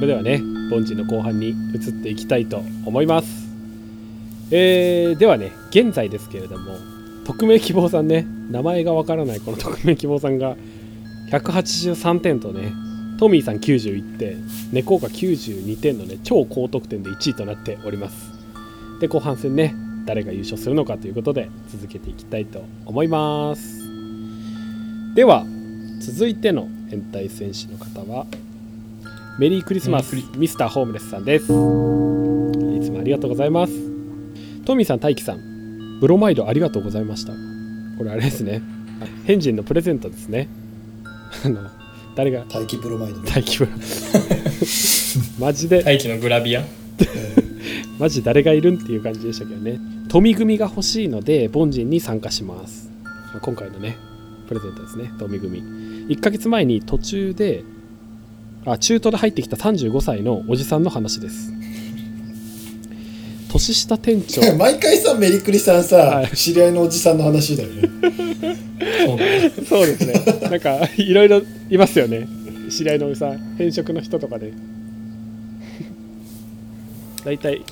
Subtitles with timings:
[0.00, 0.40] それではね
[0.72, 3.50] 凡人の後半に移っていきたいと思います。
[4.50, 6.78] えー、ではね現在ですけれども
[7.26, 10.56] 匿名希望さんね名前がわからないこの匿名希望さんが
[11.30, 12.72] 183点とね
[13.18, 18.32] トミーさん91点猫が92点のね超高得点で1位となっております。
[19.02, 19.74] で後半戦ね
[20.06, 23.86] 誰が優勝するのかということで続けていきたいと思います。
[25.14, 25.44] では
[26.00, 28.24] 続いての変態戦士の方は
[29.40, 31.44] メリークリスマスミスターホームレスさんです。
[31.44, 33.72] いつもありがとうございます。
[34.66, 37.32] トミーさん大輝さんブロマイドありがとうございました。
[37.96, 38.60] これあれですね。
[39.24, 40.50] 変人のプレゼントですね。
[41.42, 41.70] あの
[42.16, 42.44] 誰が？
[42.44, 43.30] 待機ブロマイドね。
[43.30, 43.70] 大輝ブロ
[45.38, 45.84] マ ジで？
[45.84, 46.62] 大気のグラビア？
[47.98, 49.80] マジ誰がいるんっていう感じでしたけどね。
[50.10, 53.96] 富組が欲しいので凡人に参加します、まあ今回のね
[54.48, 55.10] プレゼントですね。
[55.18, 55.62] 富組。
[56.10, 57.64] 1ヶ月前に途中で
[58.66, 61.52] あ中途で入ってきた35歳のおじさんの話です。
[63.48, 64.40] 年下店長。
[64.56, 66.36] 毎回さメリクリさんさ、はい。
[66.36, 67.88] 知り合いのおじさんの話だよね。
[69.66, 70.14] そうですね。
[70.50, 72.28] なんかいろいろいますよね。
[72.70, 74.52] 知り合いのおじさん偏食の人とかで。
[77.24, 77.62] 大体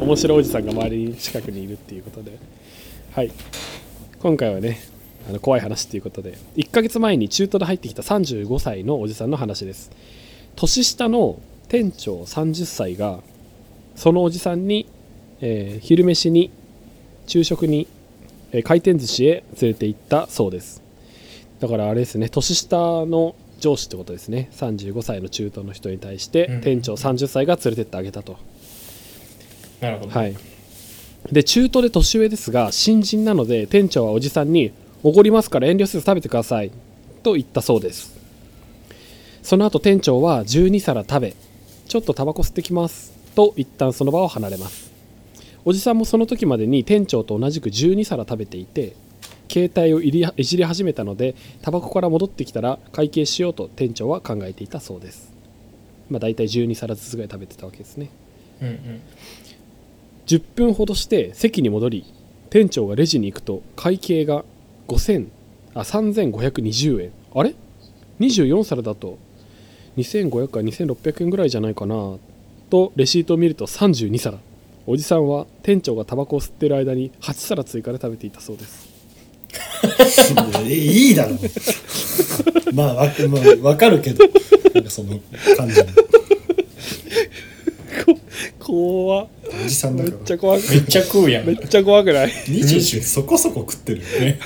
[0.00, 2.32] 面白いおじさんが周りに近くにいるっていうことで。
[3.12, 3.30] はい。
[4.20, 4.93] 今回はね
[5.28, 6.36] あの怖い話っていうことで。
[6.56, 9.90] 1ヶ月前に中途で入ってきた35歳のおじさんの話です。
[10.56, 13.20] 年下の店長30歳が
[13.96, 14.86] そのおじさんに、
[15.40, 16.50] えー昼飯に
[17.26, 17.86] 昼食に、
[18.52, 20.82] えー回転寿司へ連れて行ったそうです。
[21.60, 24.50] だからあれですね年下の上司ってことですね。
[24.52, 26.60] 35歳の中途の人に対して、うん。
[26.60, 28.36] 店長30歳が連れてってあげたと。
[29.80, 30.36] なるほど、はい。
[31.32, 34.72] で中途で年上ですが新人なので店長はおじさんに
[35.04, 36.72] 「おごりますから遠慮せず食べてください」
[37.22, 38.18] と言ったそうです。
[39.42, 41.34] その後店長は12皿食べ
[41.86, 43.12] ちょっとタバコ吸ってきます。
[43.34, 44.90] と一旦その場を離れます。
[45.66, 48.94] おじさんもその時までに店長と同じく12皿食べていて
[49.50, 55.32] 携帯をいりいじり始めたのでタバコから戻ってきたら会計しようと店長は考えていたそうです。
[56.08, 58.08] まあ大体12皿ずつぐらい食べてたわけですね。
[58.62, 59.00] うんうん。
[60.26, 62.04] 10分ほどして席に戻り
[62.48, 64.44] 店長がレジに行くと会計が
[64.88, 65.28] 5000
[65.74, 67.10] あ3520円。
[67.34, 67.54] あれ
[68.20, 69.18] ？24皿だと。
[69.96, 72.16] 2500か2600円ぐらいじゃないかな。
[72.70, 74.38] とレシートを見ると32皿。
[74.86, 78.92] おじさんは店長がタバコを吸ってる間に8皿追加で食べていたそうです。
[80.34, 81.36] い やいいだろ。
[82.74, 84.24] まあわ,、まあ、わかるけど。
[84.74, 85.20] なんかその
[85.56, 85.86] 感じの
[88.58, 89.28] 怖っ。
[89.64, 90.22] おじさんだめから。
[90.22, 91.46] っちゃ怖くめっちゃ食うやん。
[91.46, 94.38] めっちゃ怖くない？20そこそこ食ってるよね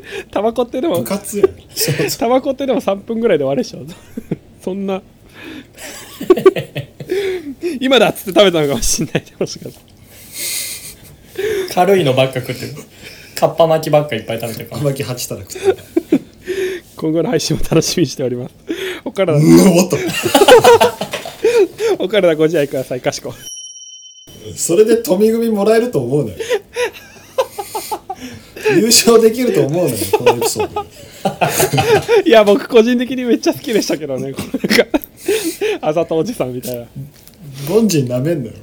[0.30, 1.44] タバコってでも部活や
[2.18, 3.80] タバコってでも3分ぐらいで終わるでしょ。
[4.62, 5.02] そんな。
[7.80, 9.24] 今だっつって食べたのかもしんない。
[9.24, 9.68] でもしか
[11.74, 12.74] 軽いのばっか食ってる。
[13.34, 14.82] かっぱ巻きばっかいっぱい食べてるから。
[14.82, 15.76] う巻き8たら食ってる。
[16.96, 18.54] 今後の配信も楽しみにしております。
[19.04, 19.40] お体うお
[19.86, 19.96] っと
[21.98, 23.00] お体ご自愛ください。
[23.00, 23.34] かしこ。
[24.56, 26.36] それで富組もらえると思うのよ
[28.76, 30.82] 優勝できると思うのよこのエピソード。
[30.82, 30.88] で
[32.28, 34.98] いや僕個人的にめっちゃ好きでしたけどねこのなんか
[35.80, 36.86] あざとおじさんみたいな。
[37.70, 38.54] 凡人なめんのよ。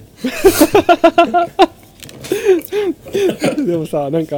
[3.65, 4.37] でもさなんか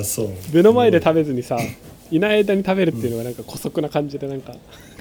[0.00, 0.30] あそう。
[0.52, 1.58] 目の前で食べずにさ
[2.10, 4.52] いない間に食べるっていうのがなんか姑息な感じでなんか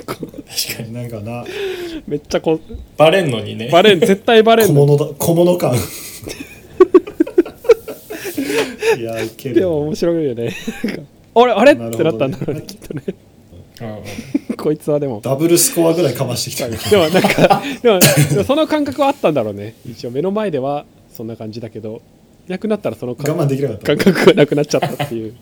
[0.06, 1.44] こう確かになんかな。
[2.08, 2.62] めっちゃこう
[2.98, 3.70] バレんのにね。
[3.72, 5.74] バレん絶対バレんの小物だ小物感
[8.98, 9.56] いやいける。
[9.56, 10.54] でも面白いよね。
[11.36, 11.74] あれあれ？
[11.74, 13.04] ってなったんだろうねきっとね。
[14.58, 15.22] こいつはでも。
[15.24, 19.76] ダブルスコアぐらいかましてきた でもなんかでもでもその感覚はあったんだろうね。
[19.90, 22.02] 一応目の前ではそんな感じだけど
[22.48, 23.86] いなくなったらその感我慢できなかった。
[23.96, 25.34] 感覚がなくなっちゃったっていう。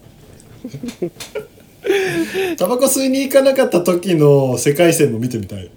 [2.57, 5.69] タバコ吸いに行かなかった時の世界線も見てみたい。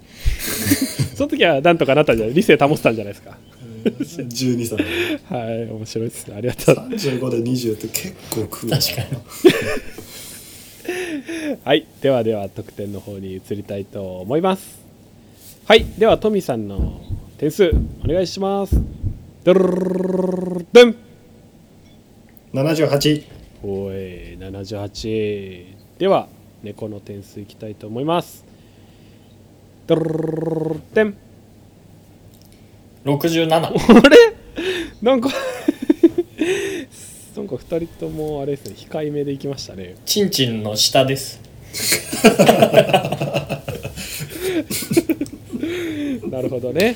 [1.15, 2.35] その時はなんとかなったんじゃない？
[2.35, 3.37] 理性保ってたんじゃないですか？
[3.83, 6.35] 12歳はい面白いですね。
[6.37, 6.75] ありがとう。
[6.75, 8.77] 35で20って結構食うな。
[8.77, 9.09] 確かに。
[11.63, 14.79] はいではでは得点の方に移りたいと思います。
[15.65, 17.01] はいではトミさんの
[17.37, 17.71] 点数
[18.03, 18.99] お願いします。
[19.41, 20.95] ドルルルルルルルドン
[22.53, 23.23] 78
[23.63, 25.65] おい78
[25.97, 26.27] では
[26.61, 28.43] 猫の点数いきたいと思います
[29.87, 31.17] ドルルルルルルルデン
[33.05, 33.71] 67あ
[34.09, 34.17] れ？
[35.01, 35.29] なんか
[37.35, 39.95] なんか2人ともあれですね控えめでいきましたね。
[40.05, 41.39] チンチンの下です。
[46.29, 46.95] なるほどね。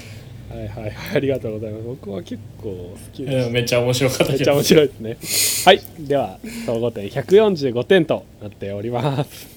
[0.49, 1.83] はいはいはいありがとうございます。
[1.85, 3.47] 僕は結構好きです。
[3.47, 5.17] うんめっちゃ面白かっためっちゃ面白いですね。
[5.65, 9.47] はいでは総合点145点となっております。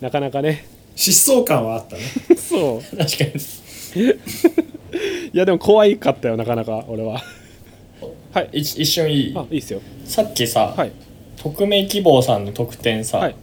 [0.00, 0.64] なかなかね。
[0.96, 2.02] 疾走感はあったね。
[2.36, 2.82] そう。
[2.96, 3.32] 確かに
[5.32, 7.22] いやでも怖いかったよなかなか俺は。
[8.32, 9.34] はい一一瞬いい。
[9.36, 9.80] あいいっすよ。
[10.04, 10.92] さっきさ、はい。
[11.36, 13.34] 匿名希望さんの得点さ、はい。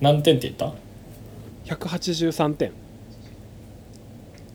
[0.00, 0.72] 何点って言った
[1.74, 2.72] ？183点。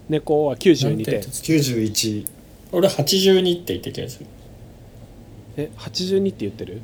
[0.10, 1.16] 猫は92点。
[1.16, 2.26] 何点91
[2.72, 4.26] 俺82って言ってた気がする
[5.56, 6.82] え82って言ってる？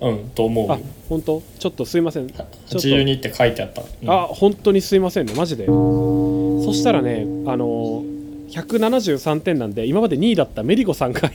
[0.00, 0.78] うんと思うあ
[1.08, 1.42] 本当？
[1.58, 2.28] ちょっとすいません。
[2.28, 2.78] ちょっと。
[2.78, 4.10] 82って書いてあった、うん。
[4.10, 5.34] あ本当にすいませんね。
[5.34, 5.66] マジで
[6.72, 8.04] そしたらねあの
[8.50, 11.30] 173点なんで今まで2位だったメリゴさんが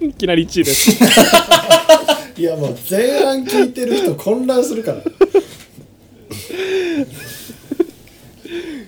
[0.00, 0.90] いきなり1位です。
[2.40, 5.02] いやもう前半聞いてる人混乱するから。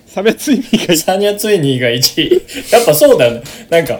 [0.06, 2.42] 差別意味がサニャツイニーが1位。
[2.72, 3.42] やっぱそうだよね。
[3.70, 3.98] なんか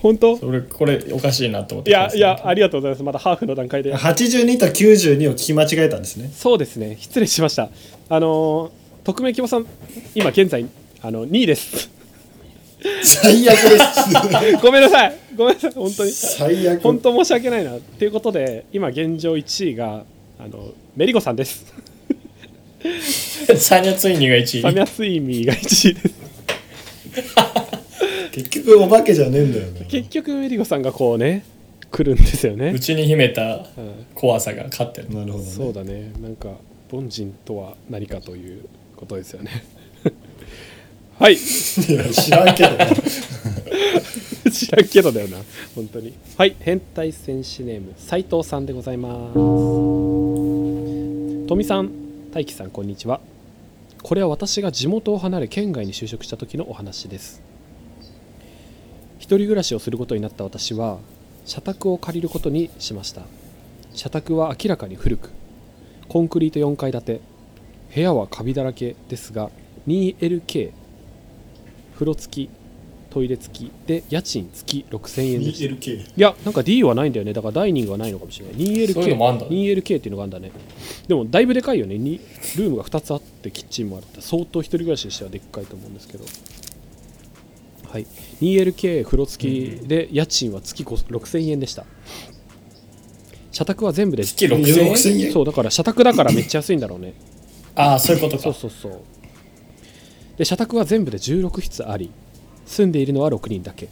[0.00, 0.38] 本当？
[0.42, 1.90] 俺これおかしいなと思って。
[1.90, 3.02] いやいやありがとうございます。
[3.02, 3.94] まだハーフの段階で。
[3.94, 6.30] 82と92を聞き間違えたんですね。
[6.34, 6.98] そうですね。
[7.00, 7.70] 失礼しました。
[8.10, 8.70] あの
[9.04, 9.66] 匿名希望さん
[10.14, 10.66] 今現在
[11.02, 11.90] あの2位です。
[13.02, 14.56] 最悪です。
[14.62, 15.16] ごめんなさい。
[15.36, 15.72] ごめんなさい。
[15.72, 16.10] 本当に。
[16.10, 16.82] 最悪。
[16.82, 17.76] 本当申し訳ないな。
[17.98, 20.04] ということで今現状1位が
[20.38, 21.66] あのメリゴさんです。
[23.56, 24.62] サニャツイニーが1位。
[24.62, 26.10] サミャスイミーが1位です。
[28.32, 31.44] 結局お化けじゃねえんだよね結局メリゴさんがこうね
[31.92, 32.72] 来るんですよね。
[32.74, 33.42] う、ちに秘めた
[33.76, 34.06] うん。
[34.14, 35.10] 怖さが勝ってる。
[35.10, 36.10] なるほどねそうだね。
[36.22, 36.48] なんか
[36.90, 38.62] 凡人とは何かという
[39.04, 39.64] ことですよね。
[41.20, 41.34] はい。
[41.34, 42.70] いや知らんけど
[44.50, 45.38] 知らんけどだよな。
[45.74, 46.12] 本当に。
[46.36, 46.56] はい。
[46.58, 49.34] 変態戦士ネーム斉藤さんでございます。
[51.46, 51.90] 富さん
[52.32, 53.20] 大輝さんこんにちは。
[54.02, 57.42] これは私が地元を離れ県外に就職した時のお話です。
[59.18, 60.98] 一人暮らしをすることになった私は
[61.46, 63.22] 社宅を借りることにしました。
[63.94, 65.30] 社宅は明らかに古く
[66.08, 67.20] コンクリート4階建て
[67.94, 69.50] 部屋はカビだらけですが
[69.86, 70.72] 2LK
[71.94, 72.50] 風呂付き
[73.10, 77.32] トイレ付きで家賃月6000円でした 2LK いやなんか D はないんだよね。
[77.32, 78.54] だからダイニングはないのかもしれない。
[78.56, 79.50] 2LK そういうのもあんだね。
[79.50, 80.50] 2LK っていうのがあるんだね。
[81.06, 81.96] でもだいぶでかいよね。
[81.96, 82.18] に
[82.56, 86.24] ルームが2つあってキッチンもあって相当一人暮らしにしてはでっかいと思うんですけど。
[87.88, 88.06] はい。
[88.40, 91.86] 2LK 風呂付きで家賃は月6000円でした。
[93.52, 95.32] 社宅は全部で月6000円6000円？
[95.32, 97.14] そうだから社宅だからめっちゃ安いんだろうね
[97.76, 99.00] ああそういうことそうそうそう。
[100.36, 102.10] で社宅は全部で16室あり
[102.66, 103.88] 住んでいるのは6人だけ。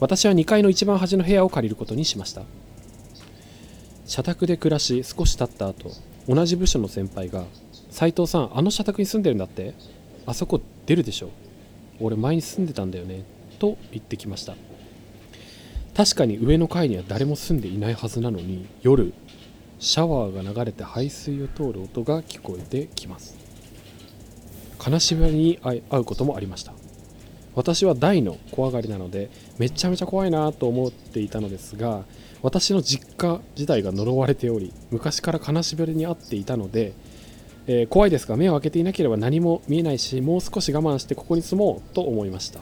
[0.00, 2.42] 私は2階の一番端の部屋を借りることにしました。
[4.06, 5.90] 社宅で暮らし少し経った後
[6.28, 7.44] 同じ部署の先輩が
[7.90, 9.74] 「斉藤さんあの社宅に住んでるんだって？
[10.26, 11.30] あそこ出るでしょ。
[12.00, 13.24] 俺前に住んでたんだよね」
[13.58, 14.54] と言ってきました。
[15.94, 19.12] 確かに上の階には誰も住んでいないはずなのに夜
[19.82, 23.36] シャワーが流れて排水を通る音が聞こえてきます。
[24.78, 26.72] 金縛りに会うこともありました。
[27.56, 32.04] 私は大の怖がりなのでめちゃめちゃ怖いなと思っていたのですが
[32.42, 36.92] 私の実家自体が呪われており昔から金縛りに遭っていたので、
[37.66, 42.60] えー怖いですが目を開けていなければ何も見えないしもう少し我慢してここに住もうと思いました。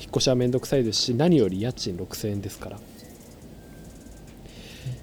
[0.00, 2.78] 引っ越しはめんどくさいですし何より家賃6000円ですから。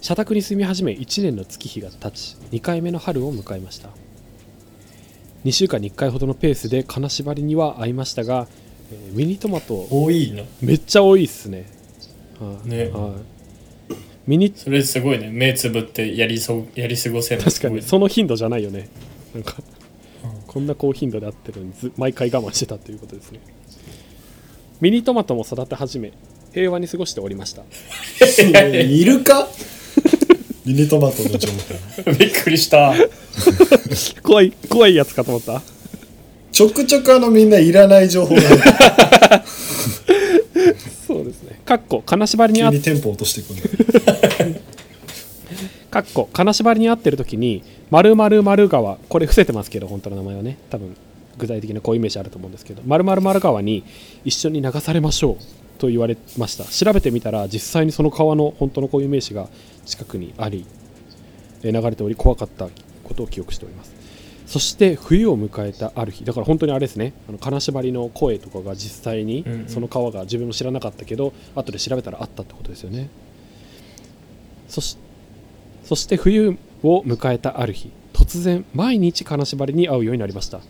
[0.02, 3.90] 社宅に住み始め1年の月日が経ち2回目の春を迎えました。
[5.46, 8.48] 2週間に1回ほどのペースで金縛りには会いましたが、
[8.92, 10.46] えーミニトマト多いの？
[10.62, 11.66] めっちゃ多いっすね。
[12.40, 12.70] はい。
[12.70, 12.86] ね。
[12.90, 13.94] はい。
[14.26, 15.30] ミニそれすごいね。
[15.32, 17.42] 目つぶってやりそうやり過ごせる。
[17.42, 18.90] の確かにその頻度じゃないよね。
[19.34, 19.56] なんか
[20.48, 23.40] こんな高頻度であってるのにず毎回我慢してたということですね。
[24.82, 26.14] ミニトマトも育て始め
[26.54, 27.64] 平和に過ごしておりました。
[28.82, 29.48] いるか？
[30.70, 31.50] ミニトマトの情
[32.06, 32.94] 報 びっくりした。
[34.22, 35.64] 怖い怖いやつかと思った。
[36.52, 38.42] ちょくちょくあのみんないらない情報が。
[41.08, 41.60] そうですね。
[41.66, 44.62] かっこ金縛りにあにテンポ落としてくる。
[45.90, 50.60] かっこ金縛りに合ってる時に〇〇〇川これ伏せてますけど本当の名前はね。
[50.70, 50.96] 多分
[51.40, 53.84] 具体的なこういうイメージあると思うんですけど〇〇〇川に
[54.24, 55.44] 一緒に流されましょう
[55.80, 56.66] と言われました。
[56.66, 59.48] 調べてみたら実際にその川の本当のこういう名詞が
[59.86, 60.66] 近くにあり
[61.64, 62.68] えー流れており怖かった
[63.04, 63.94] ことを記憶しております。
[64.46, 66.26] そして冬を迎えたある日。
[66.26, 67.14] だから本当にあれですね。
[67.28, 69.68] あの金縛りの声とかが実際にうんうん。
[69.68, 73.10] その川が自分も知らなかったけど後で調べたらあったってことですよね。
[74.68, 74.98] そし
[75.84, 77.92] そして冬を迎えたある日。
[78.14, 80.62] 突然毎日金縛りに会うようになりました。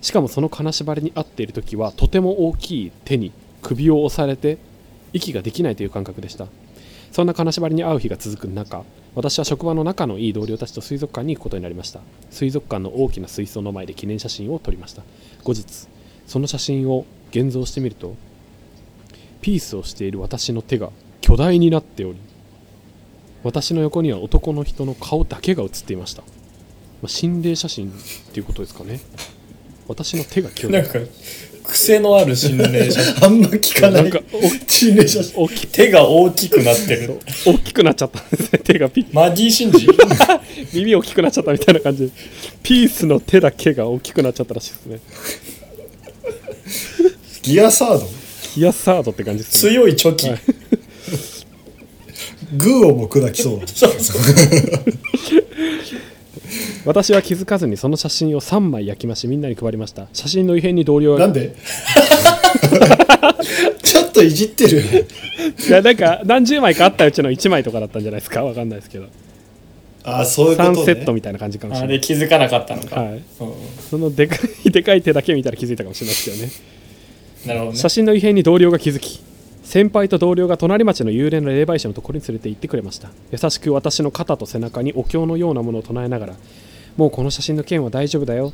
[0.00, 4.58] しかもその金縛りに会っている時はとても大きい手に首を押されて
[5.12, 6.46] 息ができないという感覚でした。
[7.10, 12.00] そんな金縛りに会う日が続く中私は職場の仲のいい同僚たちと水族館に行くことになりました。
[12.30, 15.02] 水族館の大きな水槽の前で記念写真を撮りました。
[15.44, 15.88] 後日
[16.26, 18.14] その写真を現像してみると
[19.42, 20.90] ピースをしている私の手が
[21.20, 22.18] 巨大になっており
[23.42, 26.28] 私の横には男の人の顔だけが写っていました、ま
[27.06, 27.92] あ心霊写真っ
[28.32, 29.00] ていうことですかね。
[29.88, 30.82] 私の手が巨大。
[30.82, 30.98] なんか、
[31.64, 33.24] 癖のある心霊写真。
[33.24, 34.20] あんま聞かなないんか
[34.66, 35.32] 心霊写真。
[35.36, 37.20] お大き手が大きくなってる。
[37.46, 39.86] 大きくなっちゃったんですね手がピマギーシンジ？
[40.74, 42.06] 耳大きくなっちゃったみたいな感じ。
[42.06, 42.10] で
[42.62, 45.00] ピースの手だけが大きくなっちゃったらしいですね。
[47.42, 48.08] ギアサード？
[48.56, 49.72] ギアサードって感じですね。
[49.72, 50.28] 強いチョキ。
[50.28, 50.40] はい。
[52.56, 53.90] グーをも砕きそうだそう
[56.84, 60.06] 私は気づかずにその写真を3枚焼き増しみんなに配りました。
[60.12, 61.20] 写真の異変に同僚が。
[61.20, 61.54] なんで？
[63.82, 64.80] ちょっといじってる。
[64.80, 68.44] いやなんか何十枚かあったうちの1枚とかだったんじゃないですか？
[68.44, 69.06] わかんないですけど。
[70.04, 71.96] あそういうこと、ね、3セットみたいな感じかもしあれない。
[71.98, 73.00] れ気づかなかったのか。
[73.00, 73.14] はい。
[73.14, 73.22] うん。
[73.88, 76.52] そのでかい でかい手だけ見たら気づいたかもしれないですけどね。
[77.46, 77.78] なるほどね。
[77.78, 77.88] 写。
[77.88, 79.20] 真の異変に同僚が気づき
[79.62, 83.10] 先輩と同僚が隣町の幽霊の霊媒師のところに連れて行ってくれました。
[83.30, 86.34] 優しく私の肩と背中にお経のようなものを唱えながら
[86.96, 88.52] もうこの写真の件は大丈夫だよ。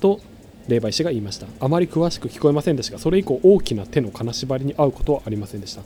[0.00, 0.20] と
[0.68, 1.46] 霊媒師が言いました。
[1.60, 5.82] あまり詳しく聞こえませんでしたがそれ以降大きな手の金縛りに遭うことはありませんでした。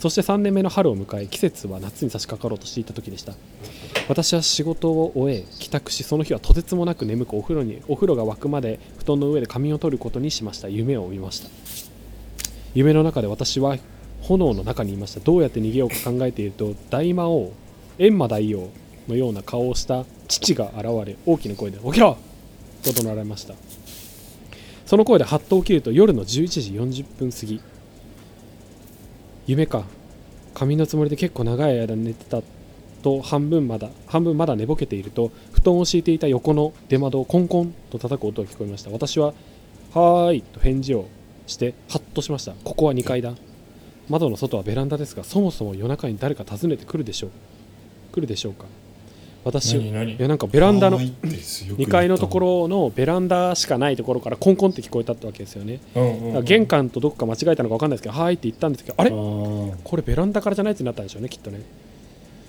[0.00, 3.34] そして3年目の春を迎え季節は夏に差し掛かろうとしていた時でした。
[4.08, 10.68] 私は仕事を終え帰宅しその日はとてつもなく眠くお風呂にお風呂が沸くまで布団の上で仮眠を取ることにしました。
[10.68, 11.48] 夢を見ました。
[12.74, 13.78] 夢の中で私は
[14.22, 15.20] 炎の中にいました。
[15.20, 17.52] どうやって逃げようか考えていると大魔王
[17.98, 18.68] 閻魔大王
[19.08, 22.16] のような顔をした父が現れ大きな声で「起きろ!」
[22.82, 23.54] と怒鳴られました。
[24.86, 26.26] その声でハッと起きると夜の11
[26.92, 27.60] 時40分過ぎ
[29.46, 29.84] 夢か
[30.52, 32.42] 仮眠のつもりで結構長い間寝てた
[33.02, 38.90] と半分まだ半分まだ寝ぼけていると布団を敷いていた横の出窓をコンコンと叩く音が聞こえました。
[38.90, 39.32] 私は
[39.94, 41.06] 「はーい」と返事を
[41.46, 42.52] してハッとしました。
[42.64, 43.34] ここは2階だ
[44.08, 47.30] 窓の外はベランダですがそもそも夜中に誰か訪ねてくるでしょう。
[48.12, 48.66] 来るでしょうか。
[49.44, 51.68] 私いやなんかベランダのはいです。
[51.68, 55.80] よく言2った階のところのベランダしかないところからコンコンって聞こえたってわけですよね。
[55.94, 59.10] うんうん玄関とどこか間違えたのか分かんないですけど「はーい」って言ったんですけどあれ？
[59.10, 61.60] これベランダからじゃないってなったんでしょうねきっとね。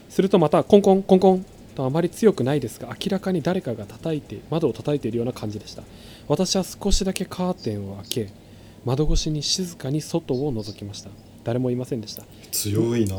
[0.09, 5.83] するとまたコンコンコンコンとあまり強くないですが明らかに誰かが叩いて窓を叩いているような感じでした。
[6.29, 8.29] 私は少しだけカーテンを開け
[8.85, 11.09] 窓越しに静かに外を覗きました。
[11.43, 12.23] 誰もいませんでした。
[12.51, 13.15] 強いな。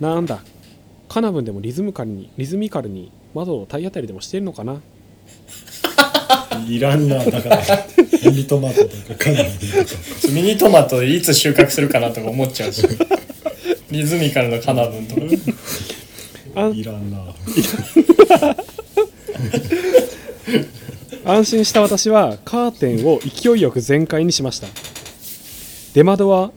[0.00, 0.42] なんだ？
[1.10, 4.80] カナブンでもリズムカルにリズミカルに窓を体当たりでもしているのかな？
[6.68, 7.60] いらんなだから。
[8.24, 9.56] ミニトマトとかカナダとか。
[10.32, 12.72] ミニトマトいつ収穫するかなとか思っちゃう。
[12.72, 12.86] し
[13.90, 15.22] リズミカルのカナブンとか。
[16.54, 17.34] あいらんな。
[21.32, 24.68] 安心した私はカーテンを勢いよく全開にしました。
[25.92, 26.52] 出窓は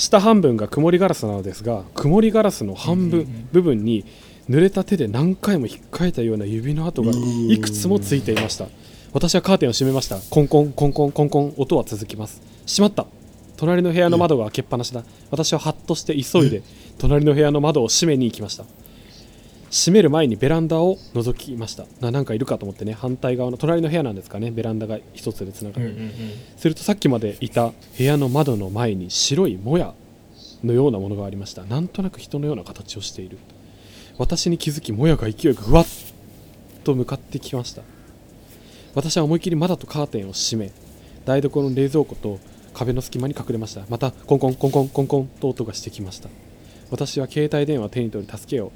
[0.00, 4.06] 下半分が曇りガラスなのですが曇りガラスの半分部分に
[4.48, 7.12] 濡れた手で何回も引っかいたような指の跡が
[7.48, 8.66] いくつもついていました。
[9.12, 10.18] 私はカーテンを閉めました。
[10.30, 12.42] コンコンコンコンコンコン音は続きます。
[12.66, 13.06] 閉まった。
[13.56, 15.04] 隣の部屋の窓が開けっぱなしだ。
[15.30, 16.62] 私はハッとして急いで
[17.00, 18.64] 隣の部屋の窓を閉めに行きました
[19.70, 21.86] 閉める前にベランダを覗きました。
[22.00, 22.92] ななんかいるかと思ってね。
[22.92, 24.50] 反対側の隣の部屋なんですかね。
[24.50, 25.94] ベランダが一つでつながって、
[26.56, 29.94] するとさっきまでいた部屋の窓の前に白いもや
[30.64, 31.62] のようなものがありました。
[31.64, 33.38] なんとなく人のような形をしている。
[34.18, 35.86] 私に気づきもやが勢いよくふわっ
[36.82, 37.82] と向かってきました。
[38.96, 40.72] 私は思い切り窓とカーテンを閉め
[41.24, 42.40] 台所の冷蔵庫と
[42.74, 43.82] 壁の隙間に隠れました。
[43.88, 46.28] またコンコンコンコンコンコンと音がしてきました。
[46.90, 48.72] 私は携帯電話を手に取り助けをよ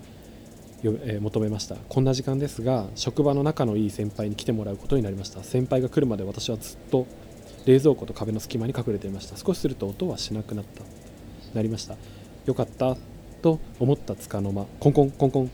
[0.85, 1.77] えー求めました。
[1.89, 5.43] こんな時間ですが職場の仲のいい先輩に来てもらうことになりました。
[5.43, 7.07] 先輩が来るまで私はずっと
[7.67, 9.37] 冷蔵庫と壁の隙間に隠れていました。
[9.37, 10.83] 少しすると音はしなくなった。
[11.55, 11.97] なりました。
[12.47, 12.97] よかった。
[13.41, 15.51] と思ったつかの間コンコンコンコン。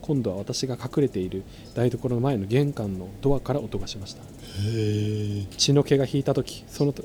[0.00, 1.44] 今度は私が隠れている
[1.74, 4.22] 台所の前の玄関のドアから音がしました。
[5.56, 7.04] 血の気が引いた時そのと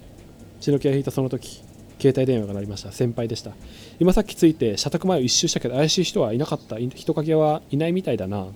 [0.59, 1.63] 血の気が引いたその時
[1.99, 2.91] 携帯電話が鳴りました。
[2.91, 3.51] 先輩でした。
[3.99, 6.77] 今さっき着いて社宅前を一周したけど怪しい人はいなかった。
[6.79, 8.47] 人影はいないみたいだな。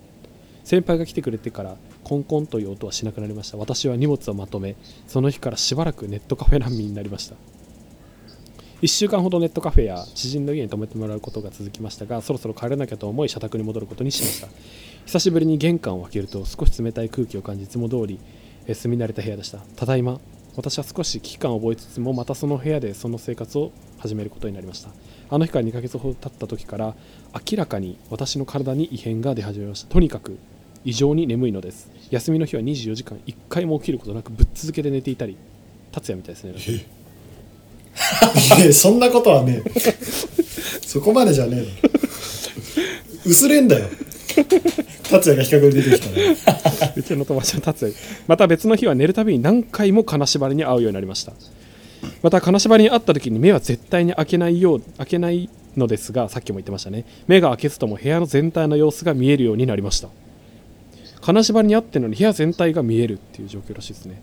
[0.64, 3.58] 先輩が来てくれてからコンコンという音はしなくなりました。
[3.58, 4.76] 私は荷物をまとめ
[5.08, 7.36] その日からしばらくネットカフェ難民になりました。
[8.82, 14.48] 1週間ほどネットカフェや知人の家に泊めてもらうことが続きましたがそろそろ帰らなきゃと思い社宅に戻ることにしました。
[15.06, 18.20] 久しぶりに玄関を開けると少し冷たい空気を感じいつも通り
[18.68, 19.60] え住み慣れた部屋でした。
[19.76, 20.20] ただいま
[20.56, 24.90] 私は少し危機感を覚えつつもまたその部屋でその生活を始めることになりました。
[25.30, 26.96] あの日から2ヶ月ほど経った時から
[27.34, 29.90] 明らかに私の体に異変が出始めました。
[29.90, 30.38] とにかく
[30.86, 31.90] 異常に眠いのです。
[32.12, 35.38] 休みの日は24時間1回も起きることなくぶっ続けで寝ていたり
[35.92, 36.52] 達也みたいですね
[38.64, 39.70] いやそんなことはねえ。
[40.86, 41.66] そこまでじゃねえの。
[43.26, 43.88] 薄れんだよ
[45.14, 46.36] 達也が比較に出てきたね。
[46.96, 47.96] うちの友達の達也
[48.28, 51.34] また別の日は寝るたびに何回も金縛りに会うようになりました。
[52.22, 57.06] また金縛りに会った時に目は絶対に開けないよう開けないのですがさっきも言ってましたね。
[57.28, 60.10] 目が開けずとも部屋の全体の様子が見えるようになりました。
[61.22, 64.22] 金縛りにあってのに部屋全体が見えるっていう状況らしいですね。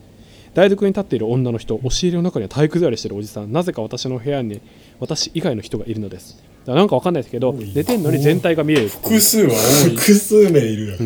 [0.55, 4.61] 台所に立っている女の人押し入れの中には体育座りしてるおじさんなぜか私の部屋に
[4.99, 6.43] 私以外の人がいるのです。
[6.67, 9.97] だなんかわかんないですけど寝てんのに全体が見える複数は多い。
[9.97, 10.97] 複数名いるよ、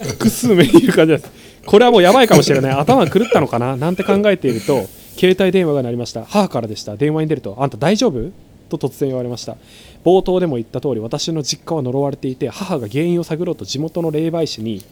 [0.00, 1.30] 複数名いる感じです。
[1.66, 2.72] これはもうやばいかもしれない。
[2.72, 3.76] 頭が狂ったのかな？
[3.76, 4.86] なんて考えていると
[5.16, 6.24] 携帯電話が鳴りました。
[6.24, 6.96] 母からでした。
[6.96, 8.32] 電話に出るとあんた大丈夫？
[8.70, 9.56] と突然言われました。
[10.04, 14.82] 冒頭でも言った通り私の実家は呪われていて母が原因を探ろうと地元の霊媒師に、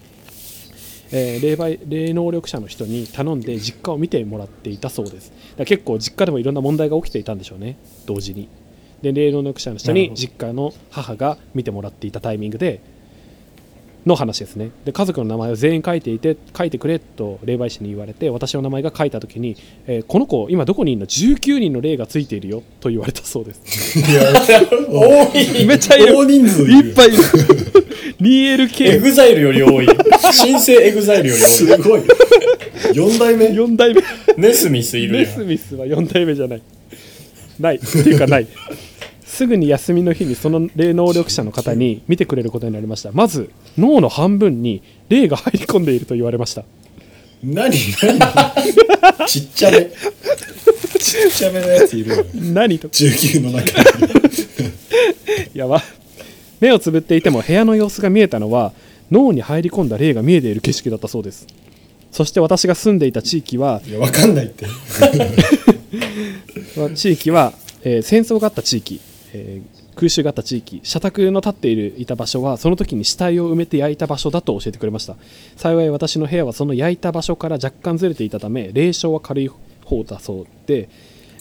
[1.10, 5.32] えー霊媒霊能力者の人に頼んで実家を見てもらっていたそうです。
[5.56, 7.76] だ結構実家でもいろんな問題が起きていたんでしょうね。
[8.06, 8.48] 同時に。
[9.02, 12.80] で霊能力者の人に実家の母が見てもらっていたタイミングで
[14.06, 14.70] の話ですね。
[14.84, 23.98] で家族の名前を全員書いていて書いてくれと霊媒師に言われて私の名前が書いた時に、えーこの子今どこにいるの？19人の霊がついているよと言われたそうです。
[23.98, 24.22] いや
[24.88, 25.66] 多い。
[25.66, 26.16] めっちゃいる。
[26.16, 27.18] 大人数いっぱいいる。
[28.20, 29.88] エ 2LK4 グザイルより多い。
[30.32, 32.02] 新生エグザイルよりすごい。
[32.92, 33.48] 4代目？
[33.76, 34.00] 代目。
[34.00, 34.04] 多い
[34.38, 35.32] ネスミスいるネやん。
[35.32, 36.62] スミスは4代目じゃない。
[37.60, 37.76] ない。
[37.76, 38.46] っていうかない。
[39.24, 43.12] すぐに休みの日にその霊能力者の方に見てくれることになりました。
[43.12, 46.64] まず脳の半分に霊が入り込んでいると言われました。
[47.42, 48.18] 何何？
[49.28, 49.90] ちっちゃめ。
[50.98, 54.08] ちっちゃめのやついるよ何と？19の中に。
[55.54, 55.82] やば。
[56.60, 58.72] 目をつぶっていても部屋の様子が見えたのは
[59.12, 61.46] 脳に入り込んだ霊が見えている景色だったそうです。
[62.10, 64.66] そして私が住んでいた地域はいやわかんないって。
[66.96, 67.52] 地域は、
[67.84, 69.00] えー戦争があった地域、
[69.32, 75.16] えー空襲があった地域社宅の立っているいた場所はその時に死体を埋めて焼いた場所だと教えてくれました。
[75.56, 79.50] 幸い私の部屋はその焼いた場所から若干ずれていたため霊障は軽い
[79.84, 80.88] 方だそうで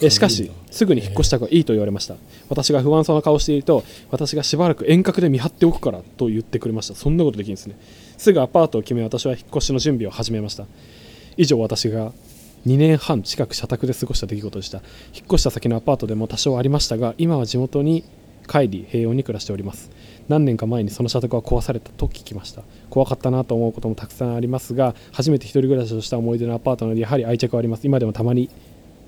[0.01, 2.15] えしかしすぐに引っ越した方がいいと言われました。
[2.49, 6.95] 私が不安そうな顔をしていると私がしばらく遠隔で見張っておくからと言ってくれました。
[6.95, 7.77] そんなことできるんですね。
[8.17, 10.65] すぐアパートを決め私は引っ越しの準備を始めました。
[11.37, 12.11] 以上私が
[12.65, 14.79] 2年半近く社宅で過ごした出来事でした。
[15.13, 18.03] 引っ越した先のアパートでも多少ありましたが今は地元に
[18.47, 19.89] 帰り平穏に暮らしております。
[20.27, 22.63] 何年か前にその社宅は壊されたと聞きました。
[22.89, 27.85] 怖かったなと思うこともたくさんありますが初めて一人暮らしをした思い出のアパートなのでやはり愛着はあります。
[27.85, 28.49] 今でもたまに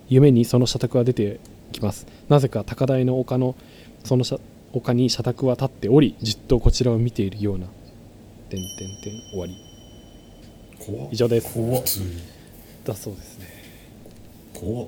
[0.08, 1.40] 夢にその社宅が出て
[1.72, 2.06] きます。
[2.28, 3.56] なぜか高台の丘の
[4.04, 4.40] その社
[4.74, 7.68] 丘に社宅は立っておりじっとこちらを見ているような。
[8.50, 9.58] 点点点終わり。
[11.12, 11.54] 以上です。
[11.54, 11.82] 怖
[12.86, 13.48] だそうですね。
[14.54, 14.88] 怖っ。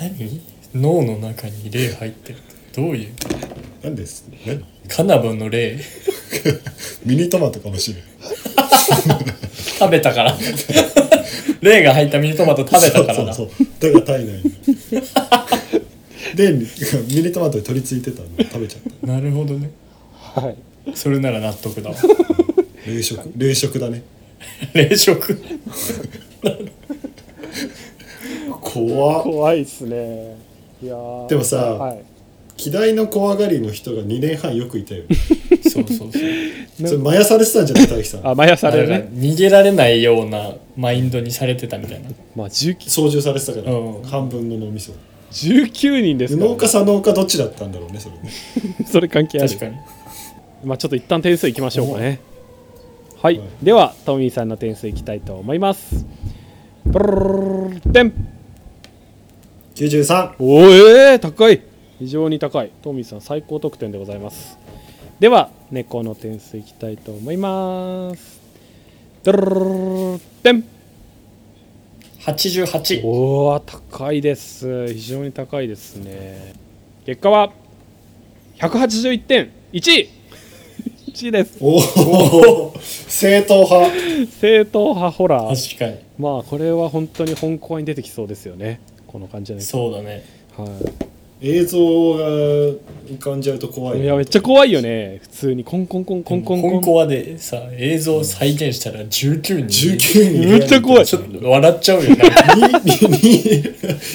[0.00, 0.40] 何？
[0.74, 2.38] 脳の中に霊入ってる
[2.76, 3.12] どういう？
[3.82, 4.24] 何です？
[4.46, 5.78] 何カナブンの霊
[7.04, 8.02] ミニトマトかもしれん。
[9.78, 10.36] 食べたから。
[11.60, 13.92] 霊が入ったミニトマト食べたからだそうそうそう。
[13.92, 14.52] だから体内に
[16.34, 16.66] でミ
[17.22, 19.06] ニトマトに取り付いてたの食べちゃった。
[19.06, 19.70] なるほどね。
[20.12, 20.56] はい。
[20.96, 21.96] それなら納得だわ。
[22.86, 23.30] 冷食。
[23.36, 24.02] 冷食だね。
[24.74, 25.38] 冷食？
[28.60, 29.22] 怖っ。
[29.22, 30.36] 怖いっすね。
[30.82, 31.28] いやー。
[31.28, 32.02] でもさはい、
[32.56, 35.02] 希代の怖がりの人が2年半よくいたよ
[35.62, 36.88] そうそうそう。
[36.88, 38.28] それマヤされてたんじゃない大樹さん。
[38.28, 42.10] あ毎朝あれがでね逃げられないようなマインドにされてたみたいな。
[42.36, 44.02] まあ19操縦されてたから、うん。
[44.02, 44.92] 半分の脳みそ。
[45.32, 48.30] 19人ですから、農家さ農家どっちだったんだろうねそれね。
[48.86, 49.48] それ関係ある。
[49.48, 49.76] 確かに。
[50.64, 52.20] まあちょっと一旦点数いきましょうかね。
[53.20, 53.48] はい、はい。
[53.62, 56.06] ではトミーさんの点数いきたいと思います。
[56.86, 58.12] ブルルルルル点
[59.74, 61.60] 93おーえー、高い
[62.04, 62.70] 非常に高い。
[62.82, 64.58] トミーさん最高得点でございます。
[65.20, 68.40] では猫の点数いきたいと思います。
[69.22, 70.64] ドルルルルルル点
[72.20, 76.52] 88おお高いです非常に高いですね
[77.06, 77.52] 結果は
[78.58, 80.10] 181点1位
[81.08, 83.90] 1位ですおお正統派
[84.40, 90.24] 正統派ホラー確かにまあこれは本当に本校に出てきそうですよねこの感じじゃないですかそうだね
[90.56, 91.14] はい
[91.46, 91.78] 映像
[92.14, 94.00] が浮かんじゃうと怖い。
[94.02, 95.18] いやめっちゃ怖いよね。
[95.22, 96.72] 普通にコンコンコンコンコンコン。
[96.72, 99.66] コンコアでさ映像を再現したら19人。
[99.66, 100.48] 19人。
[100.48, 101.06] めっちゃ怖い。
[101.06, 102.16] ちょっと笑っちゃうよね。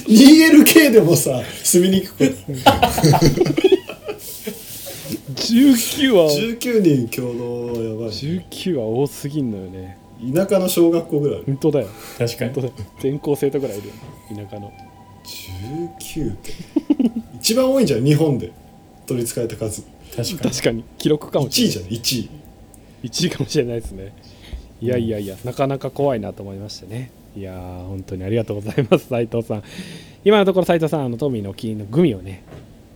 [0.08, 2.24] 2LK でもさ住みにくく
[5.36, 9.98] 19は19人共同はやばい19は多すぎんのよね
[10.34, 11.88] 田舎の小学校ぐらい本当だよ
[12.18, 14.02] 確かに本当だよ全校生徒ぐらいいるよね
[14.50, 14.72] 田舎の
[15.60, 16.52] 19って。
[17.36, 18.52] 一番多いんじゃん日本で。
[19.06, 19.84] 取りつかれた数。
[20.16, 20.52] 確かに。
[20.52, 20.84] 確かに。
[20.98, 21.94] 記録かも1しれない。
[21.94, 22.36] 位じゃん1
[23.04, 23.08] 位。
[23.10, 24.14] 1位かもしれないですね。
[24.82, 27.12] いやいやいやなかなか怖いなと思いましてね。
[27.36, 29.64] いやー本当にありがとうございます斉藤さん。
[30.24, 32.44] 今のところ斉藤さんあのトミーのお気に入りのグミをね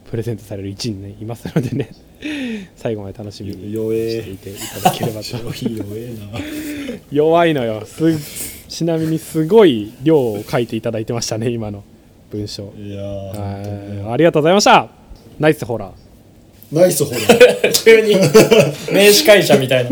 [0.10, 1.90] プレゼントされる1位に、ね、いますのでね。
[2.76, 4.22] 最後まで楽しみに弱え。
[4.22, 5.24] していていただければと。
[5.24, 6.40] 消 費弱えな。
[7.12, 7.86] 弱いのよ。
[7.86, 11.84] すちなみにすごい量を書いていただいてましたね今の
[12.34, 12.74] 文章。
[12.76, 13.04] いやい。
[14.12, 14.90] ありがとうございました。
[15.40, 15.94] ナイスホラー。
[16.76, 17.72] ナイスホラー。
[17.86, 18.16] 急に
[18.92, 19.92] 名司会者みたいな。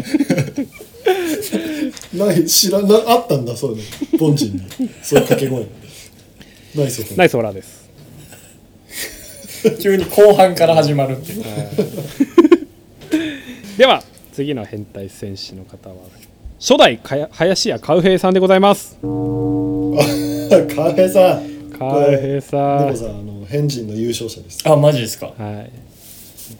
[2.25, 3.77] ない知らなあったんだそういう
[4.19, 4.61] の凡人に。
[5.03, 5.65] そういう掛け声。
[6.75, 7.17] ナイスホラー。
[7.17, 7.89] ナイスホラーです。
[9.79, 11.43] 急に後半から始まるっていう。
[13.77, 15.95] では次の変態戦士の方は
[16.59, 18.97] 初代かや林家カウヘイさんでございます。
[19.01, 24.67] カウヘイさんでもさあの変人の優勝者です。
[24.69, 25.33] あマジですか？
[25.37, 25.71] はい。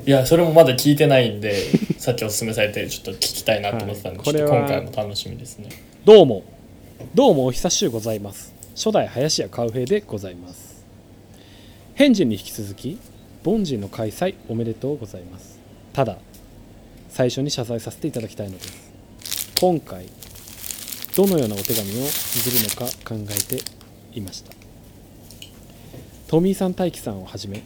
[0.07, 1.53] いやそれもまだ聞いてないんで
[1.99, 5.69] さっきお勧めされてちょっと聞きたいなと思ってたんで、はいちょっとこれは今回も楽しみですね。
[6.05, 6.43] どうも。
[7.13, 8.53] どうもお久しゅうございます。
[8.75, 10.84] 初代林家カウヘイでございます。
[11.95, 12.97] 変人に引き続き
[13.45, 15.60] 凡人の開催おめでとうございます。
[15.93, 16.17] ただ
[17.10, 18.91] 最初に謝罪させていただきたいのです。
[19.60, 20.05] 今回
[21.17, 23.62] どのようなお手紙を綴るのか考えて
[24.17, 24.51] いました
[26.32, 27.62] トミーさん大輝さんをはじめ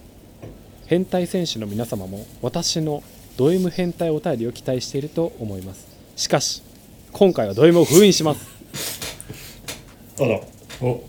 [0.87, 3.03] 変態選手の皆様も私の
[3.37, 5.85] ド M 変態お便りを期待していると思います。
[6.15, 6.63] しかし
[7.11, 8.49] 今回はド M を封印します。
[10.19, 10.41] あら。
[10.81, 11.03] お。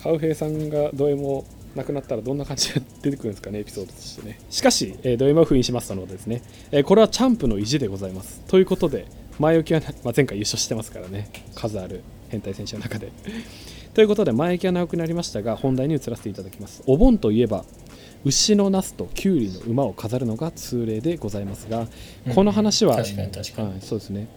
[0.00, 4.38] カウヘイさんがド M をなくなったらどんな感じで出てくるんですかねエピソードとしてね。
[4.50, 8.40] しかし、えード M を封印しますのでですね、えーこれはチャンプの意地でございます。
[8.46, 9.06] ということで
[9.40, 11.28] 前置きはな、まあ、前回優勝してますからね。
[11.56, 13.10] 数ある変態選手の中で
[13.98, 16.84] ということで前置きは長くなりましたが本題に移らせていただきます。
[16.86, 17.64] お盆といえば
[18.24, 21.88] 牛のナスとキュウリの馬を飾るのが通例でございますが
[22.32, 24.28] この話は、確かに確かに、はい、そうですね。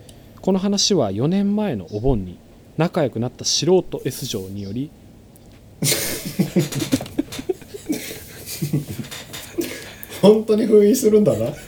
[0.41, 2.39] この話は4年前のお盆に
[2.76, 4.89] 仲良くなった素人 S 嬢により
[10.24, 11.54] 本当に封印するんだな。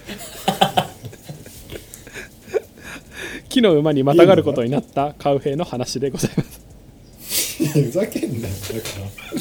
[3.49, 6.62] 木の馬にまたがることになったカウヘイの話でございます
[7.67, 8.53] ふざけんなよ。
[8.53, 9.39] だから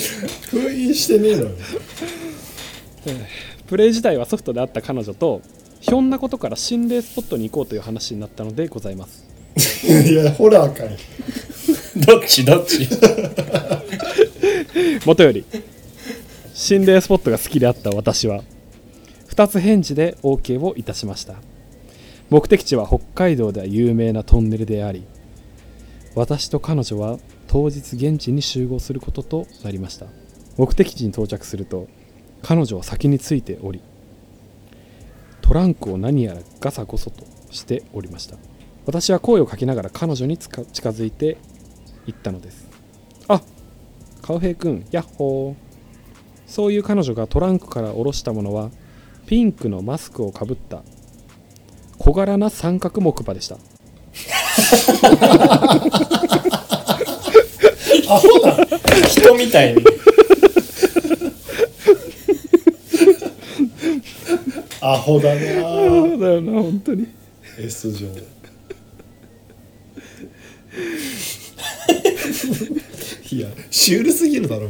[0.49, 1.51] 封印してねえのよ
[3.67, 5.41] プレイ自体はソフトであった彼女と
[5.81, 9.25] ひょんなことから心霊スポットに行こうという話になったのでございます。
[10.09, 10.97] いやホラーかい。
[12.07, 12.45] どっち？
[12.45, 12.89] どっち？
[15.05, 15.45] もとより
[16.55, 18.43] 心霊スポットが好きであった私は
[19.31, 21.35] 2つ返事で OK をいたしました。
[22.31, 25.05] 目的地は北海道では有名なトンネルであり
[26.15, 27.19] 私と彼女は
[27.53, 30.07] 当日現地に集合することとなりました。
[30.57, 31.87] 目的地に到着すると
[32.41, 33.83] 彼女は先についており
[35.43, 38.39] トランクを何やらガサゴソとしておりました。
[38.87, 41.37] 私は声をかけながら彼女に近づいて
[42.07, 42.71] 行ったのです。
[43.29, 43.43] あ
[44.23, 45.55] カウヘイ君ヤッホー。
[46.47, 48.71] そういう彼女がトランクから下ろしたものは
[49.27, 50.85] ピンクのマスクをかぶった
[51.99, 53.59] 小柄な三角木馬でした。
[58.09, 58.57] アホだ
[59.09, 59.85] 人みたいに。
[64.81, 65.41] アホだな。
[65.63, 67.07] そうだよな本当に。
[67.59, 68.09] S 上
[73.31, 74.69] いやシュールすぎるだろ。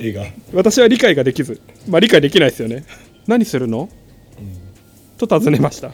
[0.00, 0.24] 絵が。
[0.52, 1.60] 私は理解ができず。
[1.88, 2.84] まあ理解できないですよね。
[3.26, 3.88] 何するの、
[5.16, 5.92] と尋ねました。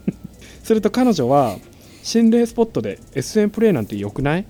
[0.62, 1.56] すると彼女は
[2.02, 4.44] 心霊スポットで SM プレイなんて良くない？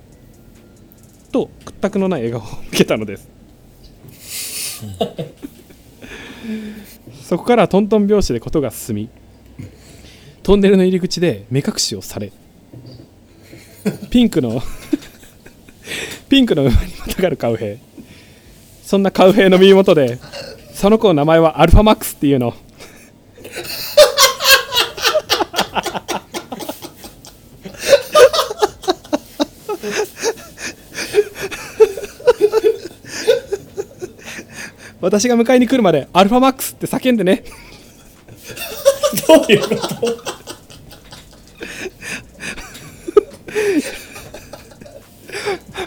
[1.30, 3.28] と屈託のない笑顔を向けたのです。
[7.22, 9.08] そこからトントン拍子でことが進み
[10.42, 12.32] トンネルの入り口で目隠しをされ
[14.10, 14.62] ピンクの
[16.28, 17.78] ピンクの馬にまたがるカウヘイ。
[18.82, 20.18] そんなカウヘイの耳元で
[20.72, 22.54] その子の名前はアルファマックスっていうの
[35.00, 37.44] 私が迎えに来るまでアルファマックスって叫んでね。
[39.26, 40.38] どういうこと？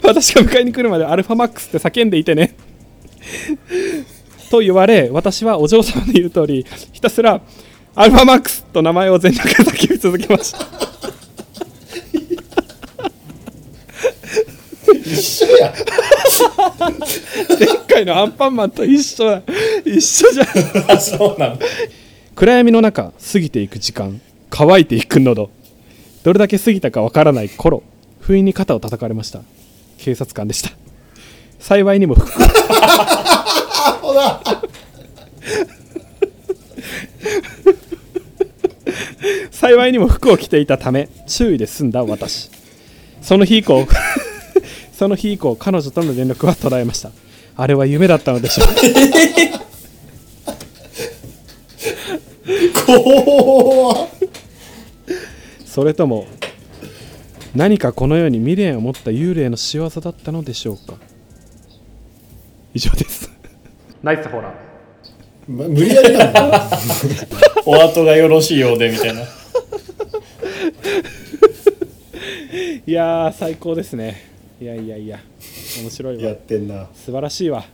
[0.02, 2.56] 私が迎えに来るまでアルファマックスって叫んでいてね。
[4.50, 7.40] と言われ私はお嬢様の言う通りひたすら
[7.94, 10.58] アルファマックスと名前を全力で叫び続けました。
[14.94, 15.74] 一緒や。
[17.58, 19.42] 前回のアンパンマンと一緒だ。
[19.84, 20.90] 一緒じゃん。
[20.90, 21.66] あ そうなんだ。
[22.34, 24.20] 暗闇の中過ぎていく時間。
[24.50, 25.50] 乾いていく喉。
[26.22, 27.82] どれだけ過ぎたかわからない頃。
[28.20, 29.40] 不意に肩を叩かれました。
[29.98, 30.70] 警察官でした。
[31.58, 32.14] 幸いにも。
[32.14, 32.30] 服
[34.00, 34.40] ほら
[39.50, 42.50] 幸いにも服を着ていたため注意で済んだ私。
[43.20, 43.86] その日以降
[45.02, 47.10] その日以降彼女との連絡は途絶えました。
[47.56, 48.68] あれは夢だったのでしょう。
[52.86, 54.08] 怖っ。
[55.66, 56.28] それとも
[57.52, 60.94] 何かこの世に未練を持った幽霊の仕業だったのでしょうか。
[62.72, 63.28] 以上です。
[64.04, 65.52] ナイスホラー。
[65.52, 66.42] ま無理やりなんだ。
[66.42, 66.50] よ
[67.66, 69.22] お後がよろしいようでみたいな。
[72.86, 74.30] いやー最高ですね
[74.62, 75.18] いやいやいや
[75.82, 76.22] 面白いわ。
[76.22, 76.86] やってんな。
[76.94, 77.64] 素晴らしいわ。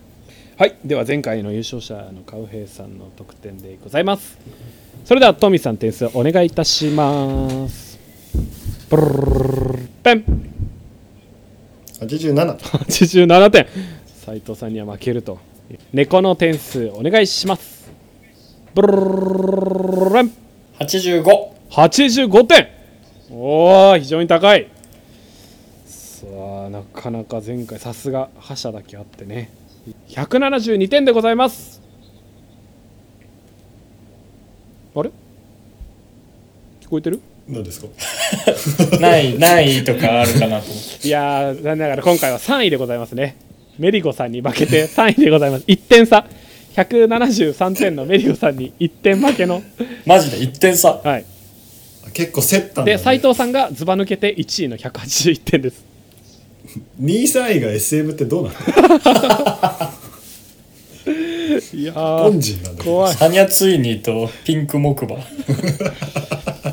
[0.57, 0.77] はい。
[0.85, 4.39] では前回の優勝者のカウヘイさんの得点でございます。
[5.05, 7.99] それではトミーさん点数お願いいたします。
[8.89, 10.25] ブルルペン
[12.01, 13.67] 87 87点
[14.07, 15.39] 斉藤さんには負けると
[15.93, 17.91] 猫の点数お願いします
[18.75, 20.33] ブルルルルルルルン
[20.81, 21.25] 85
[21.71, 22.69] 85点
[23.31, 24.71] おお非常に高い
[25.85, 29.51] さあなかなか前回さすが覇者だけあってね。
[30.09, 31.81] 172点でございます。
[34.95, 35.11] あれ？
[36.81, 37.21] 聞こえてる？
[37.49, 37.89] 何ですか？
[39.01, 40.71] ないないとかあるかなと。
[40.71, 43.37] 思っていやー残念ながら今回は3位でございますね。
[43.79, 45.65] メリゴさんに負けて3位でございます。
[45.67, 46.27] 1点差。
[46.75, 49.63] 173点のメリゴさんに1点負けの。
[50.07, 50.95] マジで？1点差？
[50.95, 51.25] はい。
[52.13, 55.85] 結構競ったんだ、でね、斉藤さんがずば抜けて1位の181点です
[57.01, 58.57] 2位3位が SM ってどうなの
[61.73, 63.15] いや本ー人なんだ怖い。
[63.15, 65.17] サニャツイニーとピンク木馬。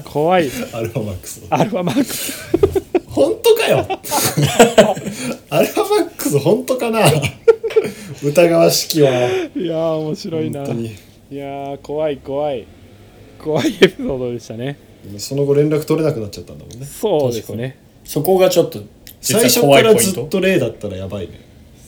[0.04, 0.50] 怖い。
[0.74, 1.41] アルファマックス。
[1.50, 2.50] アルファマックス。
[3.08, 3.88] 本当かよ？
[5.50, 7.00] アルファマックス本当かな？
[8.24, 9.10] 疑わしきは。
[9.12, 10.62] いやー面白いな。
[10.62, 10.96] 本当に。
[11.32, 12.65] いやー怖い怖い。
[13.39, 14.80] 怖いエピソードでしたね。
[15.04, 16.86] でもその後連絡取れなくなっちゃったんだもんね。
[16.86, 17.78] そうですね。
[18.04, 18.86] そこがちょっと実
[19.25, 21.41] 最初からずっと例だったらやばいね。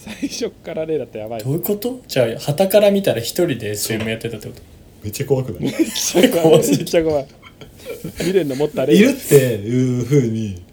[0.04, 1.44] 最初から例だったらやばい。
[1.44, 2.02] どういうこと？
[2.08, 4.62] じゃあ旗から見たら一人で SM やってたってこと？
[5.04, 5.62] めっちゃ怖くない？
[5.62, 6.68] めっちゃ怖い。
[6.68, 7.28] めっちゃ怖い。
[8.18, 8.96] 未練の持った例。
[8.96, 10.64] いるっていうふうに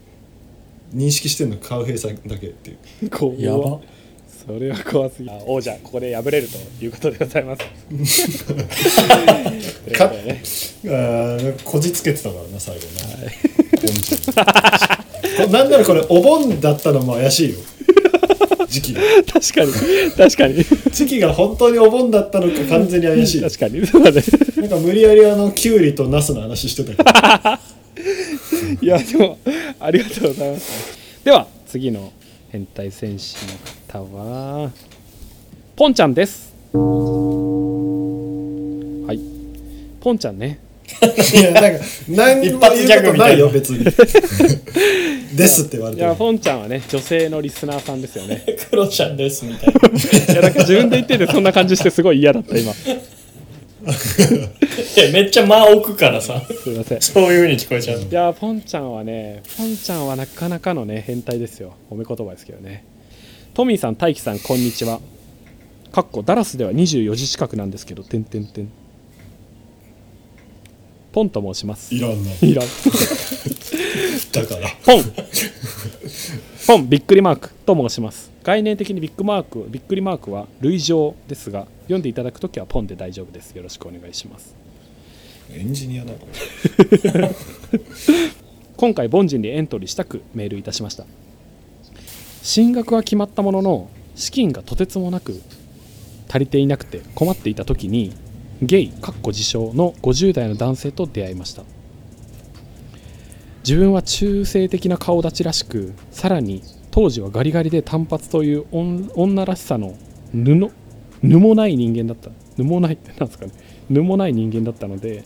[0.94, 3.10] 認識してんのカウヘイさんだけっていう。
[3.10, 3.80] 怖いやば。
[4.46, 7.64] それは怖すぎ王者ここで敗れるということでございます。
[8.44, 8.56] という
[9.98, 10.42] ことでね
[10.84, 12.90] あーこじつけてたからな最後な、
[13.80, 14.93] 本人
[15.50, 17.56] なんならこれお盆だったのも怪しいよ。
[18.68, 19.00] 時期が。
[19.32, 19.72] 確かに。
[20.16, 20.64] 確かに。
[20.92, 23.40] 時期が本当にお盆だったのか完全に怪しい。
[23.40, 23.86] 確かに。
[23.86, 24.22] そうだね。
[24.56, 27.10] なんか無理やりあのキュウリとナスの話してたけど。
[28.80, 29.38] いやでも
[29.78, 30.98] ありがとうございます。
[31.24, 32.12] では次の
[32.50, 34.70] 変態戦士の方は
[35.76, 36.52] ポンちゃんです。
[36.72, 36.78] は
[39.12, 39.20] い。
[40.00, 43.84] ポンちゃんねいやなんか何にも一発ギ言うことないよ別に。
[45.34, 46.16] ですって言われいやても。
[46.16, 48.44] ポンちゃんはね女性のリスナーさんですよね。
[48.70, 49.80] クロちゃんですみたいな。
[50.32, 52.72] いやなんか自分で言っててそんな感じしてすごい嫌だった今。
[53.84, 56.42] すやめっちゃ間置くからさ。
[56.66, 56.98] いません。
[56.98, 58.06] いそういう風に聞こえちゃう。
[58.10, 61.74] やポンちゃんはねポンちゃんはなかなかのね変態ですよ。
[61.90, 62.84] 褒め言葉ですけどね。
[63.54, 65.00] トミーさん大輝さんこんにちは。
[65.92, 68.68] かっこダラスでは24時近くなんですけどてんてんてん
[71.14, 71.94] ポンと申します。
[71.94, 72.30] いらんな。
[72.42, 72.66] いらん。
[74.32, 74.68] だから。
[74.84, 75.04] ポン。
[76.66, 78.32] ポンびっくりマークと申します。
[78.42, 83.52] 概念的にビッグマークびっくりマークは類乗ですが読んでいただくときはポンで大丈夫です。
[83.52, 84.56] よろしくお願いします。
[85.52, 86.18] エンジニアなの
[88.76, 91.06] 今回凡人にエントリーしたくメールいたしました。
[92.42, 95.40] 進学は決まったものの資金がとてつもなく
[96.28, 98.12] 足りていなくて困っていた時に
[98.62, 101.64] ゲイかっこ自称の50代の男性と出会いました。
[103.66, 109.96] 自分は中性的な顔立ちらしくさらに当時はガリガリで短髪という女らしさの
[110.32, 110.70] 布
[111.22, 112.30] ぬもない人間だった。
[112.56, 113.52] ぬもないって なんですかね。
[113.90, 115.24] ぬもない人間だったので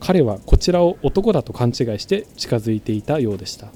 [0.00, 3.68] 彼はこちらを男だと勘違いして近づいていたようでした。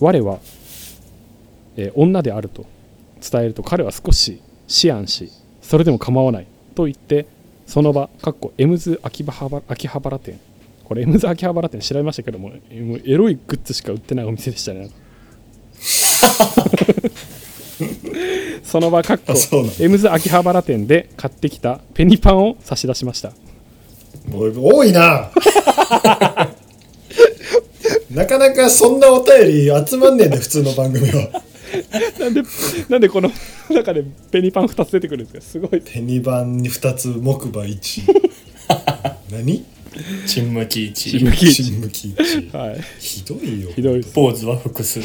[0.00, 0.38] 我は、
[1.76, 2.66] えー女であると
[3.20, 4.40] 伝えると彼は少し
[4.84, 5.30] 思案し
[5.66, 7.26] それでも構わないと言って
[7.66, 10.38] その場かっこエムズ秋葉原秋葉原店。
[10.84, 14.90] これエムズ秋葉原店調べましたけどもえもうエロいグッズしか売ってないお店でしたね。
[18.62, 19.32] その場かっこ
[19.80, 23.32] エムズ秋葉原店で買ってきたペニパンを差し出しました。
[24.30, 25.30] 多いな。
[28.10, 31.42] なかなかそんなお便り集まんねえんだよ普通の番組は
[32.20, 32.42] なんで
[32.88, 33.30] なんでこの
[33.70, 35.68] 中でペニパン2つ出てくるんですか？
[35.68, 35.80] すごい。
[35.84, 38.02] ペニバンに2つ木馬1
[39.32, 39.64] 何？
[40.26, 42.80] チンムキチン1ムキ新向き1はい。
[42.98, 43.70] ひどいよ。
[43.76, 44.12] ひどいです。
[44.12, 45.00] ポーズは複数。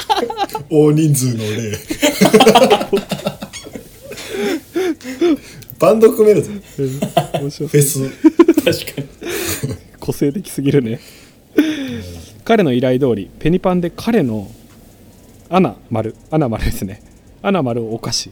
[0.70, 1.72] 大人数の例。
[5.78, 6.50] バンド組めるぞ。
[7.40, 8.08] 面白フェス。
[8.08, 9.76] 確かに。
[10.00, 11.00] 個性的すぎるね。
[12.44, 14.50] 彼の依頼通りペニパンで彼の
[15.54, 17.02] アナ丸アナ丸 ですね。
[17.42, 18.30] アナ丸を犯し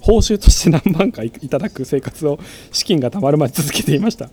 [0.00, 2.38] 報酬として何万かいいただく生活を
[2.72, 4.28] 資金が貯まるまで続けていました。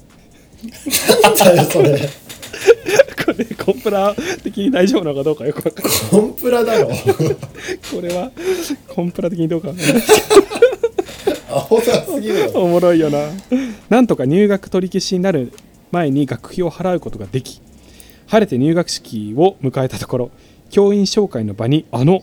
[1.24, 1.98] なんだよそれ。
[3.26, 5.93] これコンプラ的に大丈夫なのかどうかよくわかんない。
[6.12, 6.89] コンプラだろ。
[7.91, 8.32] これは
[8.89, 9.95] コンプラ的にどうかわかんない。
[11.50, 12.52] アホさすぎるよ。
[12.56, 13.30] おもろいよな。
[13.89, 15.54] なんとか入学取り消しになる
[15.91, 17.62] 前に学費を払うことができ
[18.28, 20.32] 晴れて入学式を迎えたところ
[20.69, 22.21] 教員紹介の場にあの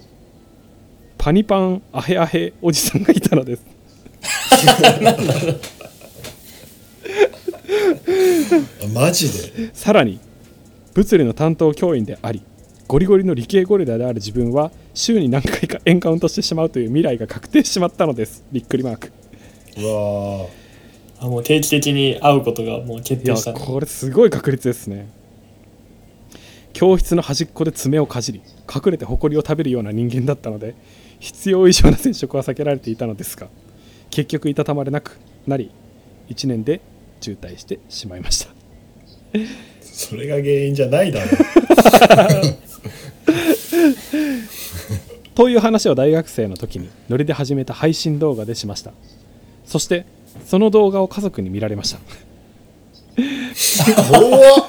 [1.19, 3.63] パニパンアヘアヘおじさんがいたのです。
[8.85, 9.71] あマジで？
[9.73, 10.19] さらに
[10.95, 12.43] 物理の担当教員であり
[12.87, 18.45] ゴリゴリの理系ゴリラである自分は週に何回かエンカウントしてしまうという未来が確定してしまったのです。
[18.53, 19.13] びっくりマーク。
[19.79, 20.47] うわ
[21.21, 23.53] あもう定期的に会うことがもう決定した。
[23.53, 25.09] ねこれすごい確率ですね
[26.73, 30.75] 教室の端っこで爪をかじり隠れて埃を食べるような人間だったので
[31.21, 33.49] 必要以上な接触は避けられていたのですが
[34.11, 35.71] 結局いたたまれなくなり
[36.29, 36.81] 1年で
[37.21, 38.53] 渋滞してしまいました。
[39.81, 41.29] それが原因じゃないだろ。
[45.35, 48.93] という話を大学生の時にノリで始めた配信動画でしました。
[49.65, 50.05] そして
[50.47, 52.01] その動画を家族に見られました。
[54.11, 54.69] 怖っ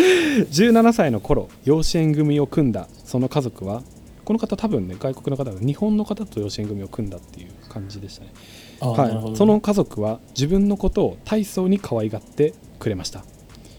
[0.00, 3.82] 17歳の頃養子縁組を組んだその家族は
[4.24, 8.32] この方多分ね外国の方が日本の方と養子縁組を組んだっていう感じでしたね。
[8.80, 13.24] はい、その家族は自分のことを大層に可愛がってくれました。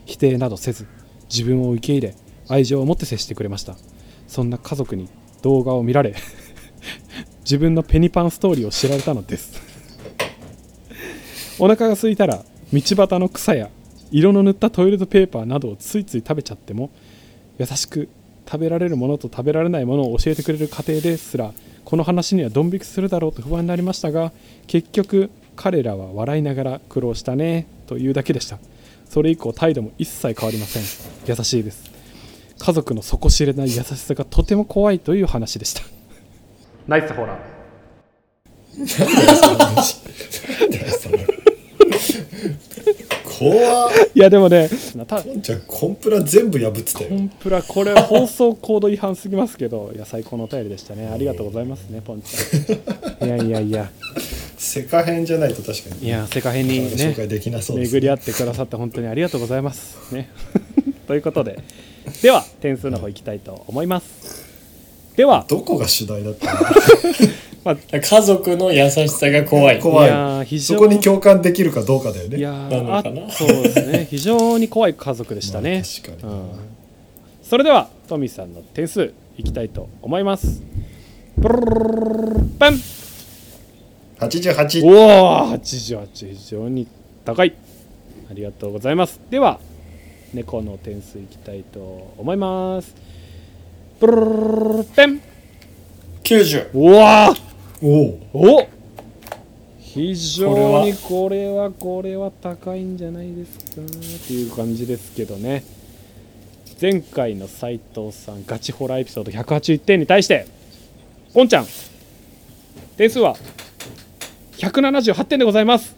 [0.05, 0.88] 否定などせず
[1.29, 2.15] 自分を受け入れ
[2.49, 3.77] 愛情を持って接してくれました。
[4.27, 5.07] そんな家族に
[5.41, 6.15] 動画を見られ
[7.41, 9.53] 自分のペニパンストーリーを知られたのです。
[11.60, 13.69] お腹が空いたら道端の草や
[14.12, 16.89] 色の塗ったトイレットペーパーなどをついつい食べちゃっても
[17.58, 18.10] 優しく
[18.45, 21.52] 食べられるものと食べられないものを教えてくれる家庭ですら
[21.86, 24.32] この話にはドン引きするだろうと不安になりましたが
[24.67, 28.58] 結局彼らは笑いながら苦労したねというだけでした。
[29.10, 30.84] それ以降態度も一切変わりません。
[31.28, 31.91] 優しいです。
[32.58, 35.82] 家族の底知れない優しさがとても怖いという話でした。
[36.88, 37.52] ナイスホラー。
[39.58, 39.76] なん
[40.71, 41.20] だよそれ
[43.41, 43.91] 怖っ。
[44.13, 44.69] いやでもね
[45.08, 51.08] たちゃんコンプラ全部破ってたコよンプラこれ放送コード違反すぎますけどいや最高のお便りでしたね。
[51.08, 53.27] ありがとうございますねポンちゃん。
[53.27, 53.89] いやいやいや。
[54.58, 56.06] セカ編じゃないと確かに。
[56.06, 60.30] いや世界編にね紹介できなそうです巡り合ってくださって本当にありがとうございますね。
[61.08, 61.60] ということで。
[62.21, 64.51] では点数の方いきたいと思います。
[65.15, 66.60] では、どこが主題だったの？
[67.63, 69.80] まあ、家族の優しさが怖い。
[69.80, 70.07] 怖い。
[70.07, 72.38] いやー非常そこに共感できるかどうかだよね。
[72.38, 73.32] いやなーあのかな？
[73.32, 74.07] そうですね。
[74.09, 76.34] 非常に怖い家族でしたね、まあ確かに。
[76.34, 76.49] うん、
[77.43, 80.64] それではトミーさんの点数いきたいと思います。
[81.38, 82.74] ブルルルルルルパン
[84.20, 86.88] 88おお88非常に
[87.26, 87.55] 高い
[88.30, 89.59] ありがとうございますでは
[90.34, 92.93] 猫の点数いきたいと思います
[93.99, 94.39] ブルルルル
[94.74, 95.22] ルルペン
[96.24, 97.34] 90うわお
[97.82, 98.19] お。
[98.34, 98.67] お。
[99.79, 101.71] 非常にこれは。
[101.71, 103.82] これは高いんじゃないですか。
[103.82, 103.86] っ
[104.27, 105.63] ていう感じですけどね。
[106.82, 110.47] 前回の斉藤さんガチホラーエピソード181点に対して
[111.34, 111.67] ポンちゃん。
[112.97, 113.36] 点数は
[114.57, 115.95] 178点でございます。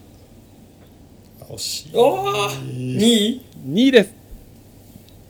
[1.41, 1.91] 惜しい。
[1.93, 3.41] おお2位。
[3.67, 4.13] 2位です。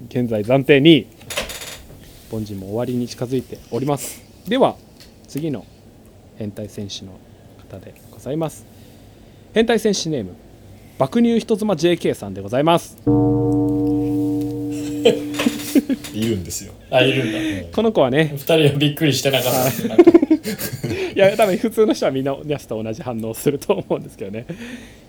[0.08, 1.08] 現在暫定2位。
[2.32, 4.24] 凡人も終わりに近づいております。
[4.47, 4.76] では
[5.28, 5.66] 次の
[6.38, 7.14] 変態戦士の
[7.70, 8.66] 方でございます。
[9.54, 10.36] 変態戦士ネーム
[10.98, 12.98] 爆乳人妻 JK さんでございます。
[16.14, 16.74] いるんですよ。
[16.92, 17.76] あいるんだ。
[17.76, 19.70] この子はね二人はびっくりしてなかった。
[21.14, 24.46] いや多分普通の人はみんなやつと同じ反応をすると思うんですけどね。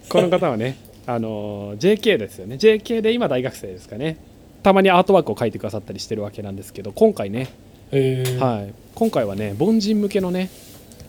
[0.09, 2.57] この方はねあの JK ですよね。
[2.57, 4.17] JK で今大学生ですかね。
[4.63, 7.49] たまにアートワークを描いてくださったりしてるわけなんですけど今回ね、
[7.91, 10.49] はい、今回はね凡人向けのね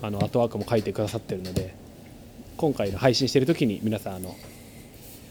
[0.05, 1.75] あのアートワークも描いてくださってるので
[2.57, 4.35] 今回の配信してる時に皆さんあの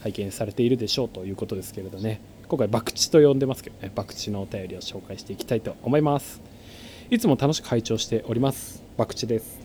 [0.03, 2.21] 拝見されているでしょうということですけれどね。
[2.47, 3.91] 今回博打と呼んでますけどね。
[3.95, 6.41] 博打のお便りを紹介していきたいと思います。
[7.09, 8.83] いつも楽しく拝聴しております。
[8.97, 9.59] 博打です。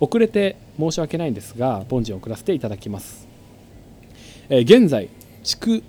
[0.00, 3.28] 遅れて申し訳ないんですが凡人を送らせていただきます、
[4.48, 5.08] えー現在
[5.44, 5.82] 地区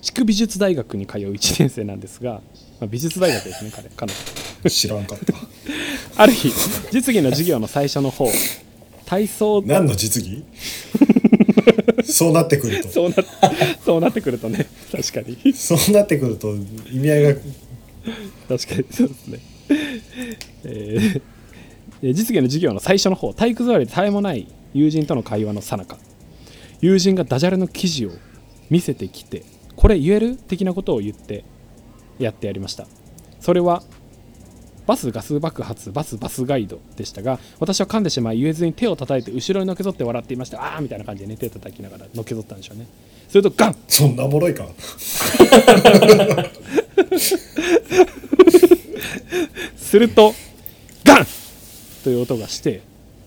[0.00, 2.34] 地区美術大学に通う1年生なんですが、
[2.80, 4.45] まあ美術大学ですね彼彼女。
[4.68, 5.34] 知らんかった。
[6.22, 6.52] ある日
[6.90, 8.28] 実技の授業の最初の方
[9.04, 10.44] 体操何の実技？
[12.04, 12.88] そうなってくると。
[12.88, 13.16] そうな
[13.84, 14.66] そうなってくるとね。
[14.90, 15.52] 確かに。
[15.52, 17.40] そうなってくると意味合いが。
[18.48, 19.40] 確かにそうですね、
[20.64, 21.22] えー
[22.02, 25.96] えー実技の授業の最初の方体育座りで絶えもない友人との会話の最中
[26.80, 28.10] 友人がダジャレの記事を
[28.68, 29.44] 見せてきて
[29.76, 30.36] これ言える？
[30.36, 31.44] 的なことを言って
[32.18, 32.86] やってやりました。
[33.40, 33.82] それは
[34.86, 40.62] バスガス爆発バスバスガイドでしたが私は噛んでしまい言えずに手を叩いて後ろにのけぞって笑っていました。
[40.62, 42.86] ああみたいな感じでね手を叩きながらのけぞったんでしょうね。
[43.28, 43.76] するとガン!
[43.88, 44.66] そんなおもろいか。
[49.76, 50.34] すると
[51.04, 51.26] ガン!
[52.04, 52.82] という音がして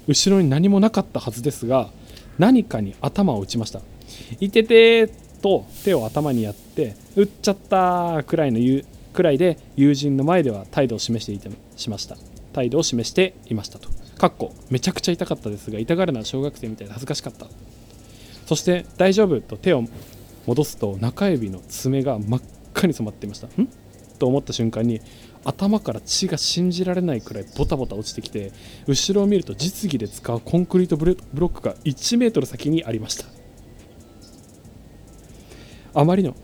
[0.08, 1.90] 後ろに何もなかったはずですが
[2.38, 3.82] 何かに頭を打ちました
[4.40, 12.18] 「いててー」と手を頭にやって「打っちゃったー」くらいの言うくらいで友人の前では態度を示していてしました。
[12.54, 13.90] 態度を示していましたと。
[14.18, 17.48] かっこめちゃくちゃ痛かったですが痛がるのは小学生みたいで恥ずかしかった。
[18.46, 19.84] そして「大丈夫」と手を
[20.46, 22.42] 戻すと中指の爪が真っ
[22.74, 23.48] 赤に染まっていました。
[23.48, 23.68] ん？
[24.18, 25.00] と思った瞬間に
[25.46, 28.52] 頭から血が信じられないくらいボタボタ落ちてきて
[28.86, 33.26] 後ろを見ると実技で使うコンクリートブロックが1メートル先にありました。
[35.94, 36.36] あまりの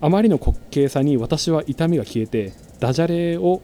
[0.00, 3.60] あまりの滑稽さに私は痛みが消えてダジャレを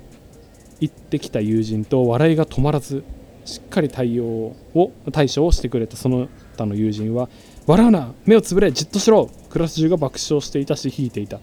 [0.80, 3.04] 言ってきた友人と笑いが止まらず
[3.46, 4.26] しっかり対応
[4.74, 7.28] を対処をしてくれたその他の友人は
[7.66, 9.30] 笑うな目をつぶれじっとしろ。
[9.50, 11.40] クラス中が爆笑していたし引いていた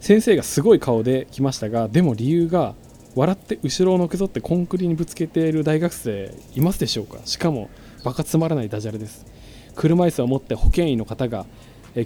[0.00, 2.74] 先生がすごい顔で来ましたがでも理由が
[3.14, 7.18] 笑って後ろをのけぞってコンクリにぶつけている大学生いますでしょうか？
[7.24, 7.68] しかも
[8.04, 9.26] バカつまらないダジャレです。
[9.74, 11.44] 車椅子を持って保健医の方が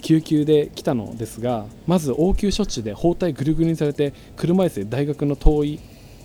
[0.03, 5.81] 救急で来たのですがまず応急処置で包帯ぐるぐるにされて車椅子で大学の遠い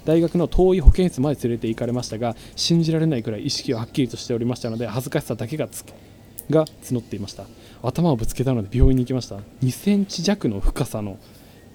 [0.05, 5.83] 大学の遠い保健室まで連れて行かれましたが信じられないくらい意識ははっきりとしておりましたので恥ずかしさだけがつ
[6.49, 7.45] が募っていました。
[7.83, 9.37] 頭をぶつけたので病院に行きました。
[9.61, 11.19] 2センチ弱の深さの、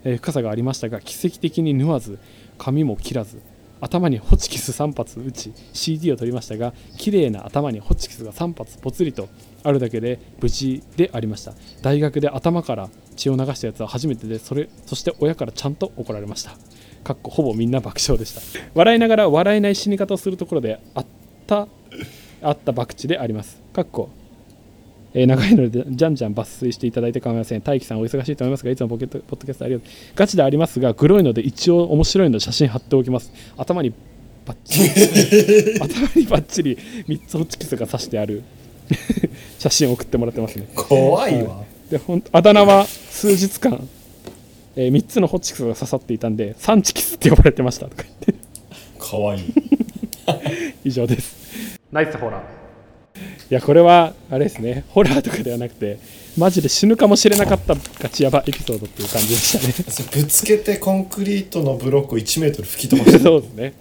[0.04, 2.18] えー深さがありましたが奇跡的に縫わず
[2.58, 3.40] 髪も切らず
[3.82, 9.28] 頭にホチキス3発打ち CD を取りましたが綺麗な頭にホチキスが3発ぽつりと
[9.64, 11.52] あるだけで無事でありました。
[11.82, 16.52] 大学で頭から血を流したやつは初めてでそれそして親からちゃんと怒られました。
[17.04, 18.40] かっこほぼみんな爆笑でした。
[18.74, 21.06] 笑いながら笑えない死に方をするところであっ
[21.46, 21.66] た
[22.40, 23.60] あった博打であります。
[23.72, 24.10] かっこ
[25.14, 27.60] えー長いのでじゃんじゃん抜粋していただいて構いません。
[27.60, 29.88] 大輝さんお忙しいと思いますがいつもポケットポッドキャストありがとう。
[30.14, 33.32] ガチでありますがグロいので一応面白いので写真貼っておきます。
[33.56, 33.92] 頭に
[34.46, 38.42] バッチリ頭にバッチリ3つホチキスが刺してある。
[39.58, 40.68] 写真を送ってもらってますね。
[40.74, 41.64] 怖いわ。
[41.90, 43.86] でほんあだ名は数日間、
[44.76, 48.34] え3つのホチキスが刺さっていたんでサンチキスって呼ばれてましたとか言って。
[48.98, 49.42] かわいい。
[50.84, 51.78] 以上です。
[51.92, 52.61] ナイスホラー
[53.50, 55.98] いやこれはあれですねホラーとかではなくて
[56.36, 60.22] マジで死ぬかもしれなかったガチヤバエピソードっていう感じでしたね。
[60.22, 63.18] ぶつけてコンクリートのブロックを1メートル吹き飛ばして。
[63.24, 63.74] そうですね。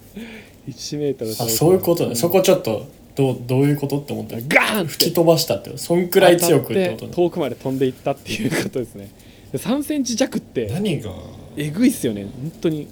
[0.68, 2.14] 1メートルあそういうことね。
[2.14, 5.78] そこちょっとどうどういうことって思ったらガーン吹き飛ばしたって。
[5.78, 6.90] そんくらい強くって。
[6.90, 9.08] ことね遠くまで飛んでいったっていうことですね。
[9.50, 11.10] で3センチ弱って何が？
[11.56, 12.24] えぐいっすよね。
[12.24, 12.86] 本当に。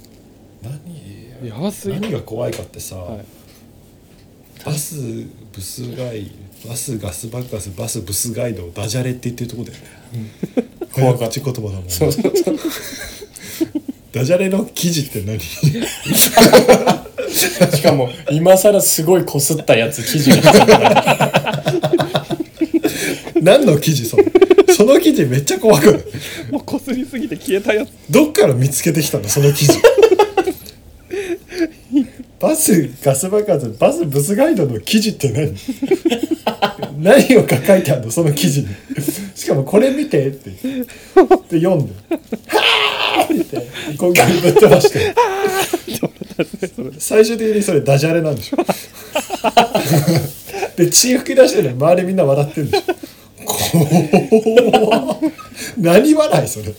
[0.62, 1.48] 何？
[1.50, 3.39] やばすぎ何が怖いかってさ、はい
[4.64, 4.94] バス
[5.52, 6.30] ブスガイ
[6.68, 9.84] バスガス爆発バスブスガイドをダジャレって言ってるとこだよね、
[10.92, 11.40] 怖かった。
[11.40, 11.90] 口言葉だもんね。
[11.90, 12.56] そうそうそう。
[14.12, 15.40] ダジャレの記事って何？
[15.40, 16.30] し
[17.82, 20.52] かも今更すごいこすったやつ記事が
[23.40, 24.24] 何の記事それ？
[24.68, 26.04] その記事めっちゃ怖く
[26.50, 27.90] もうこすりすぎて消えたやつ。
[28.10, 29.28] どっから見つけてきたの？
[29.28, 29.80] その記事
[32.50, 35.54] バスガス爆発バスブスガイドの記事って何？
[37.00, 38.68] 何を書いてあるのその記事に？
[39.36, 40.50] しかもこれ見てって。
[40.50, 40.56] で
[41.60, 41.92] 読んで
[42.48, 45.14] 「はーって言って今回ぶっ飛ばして。
[46.98, 48.56] 最終的にそれダジャレなんでしょ。
[50.76, 52.94] で血吹き出してるの周りみんな笑ってるんでしょ。
[53.44, 55.16] 怖
[55.78, 56.74] 何笑いそれ。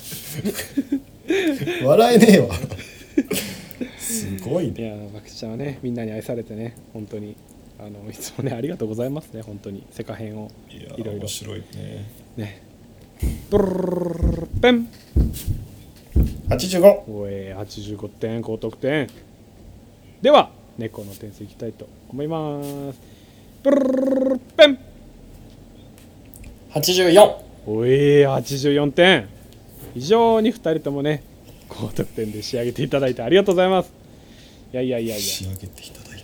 [1.86, 2.50] 笑えねえわ。
[4.52, 7.36] ごいねいやー、バクちゃんはね、みんなに愛されてね、本当に、
[7.80, 12.64] あのいつもね、ありがとうございますね、本当に、世界編をいろいろ面白いねね。
[13.50, 14.88] ブルルペン
[16.50, 19.08] 85おい、85点、高得点。
[20.22, 22.62] では、猫の点数いきたいと思いま
[22.94, 23.00] す。
[23.64, 23.78] ブル
[24.32, 24.80] ルペン
[26.74, 27.36] 84
[27.68, 27.90] おい、
[28.26, 29.28] 84点。
[29.94, 31.24] 非常に2人ともね、
[31.70, 34.01] 高得点で仕上げていただいてありがとうございます。
[34.74, 35.22] いやいやいやいや。
[35.22, 36.20] 仕上げていただい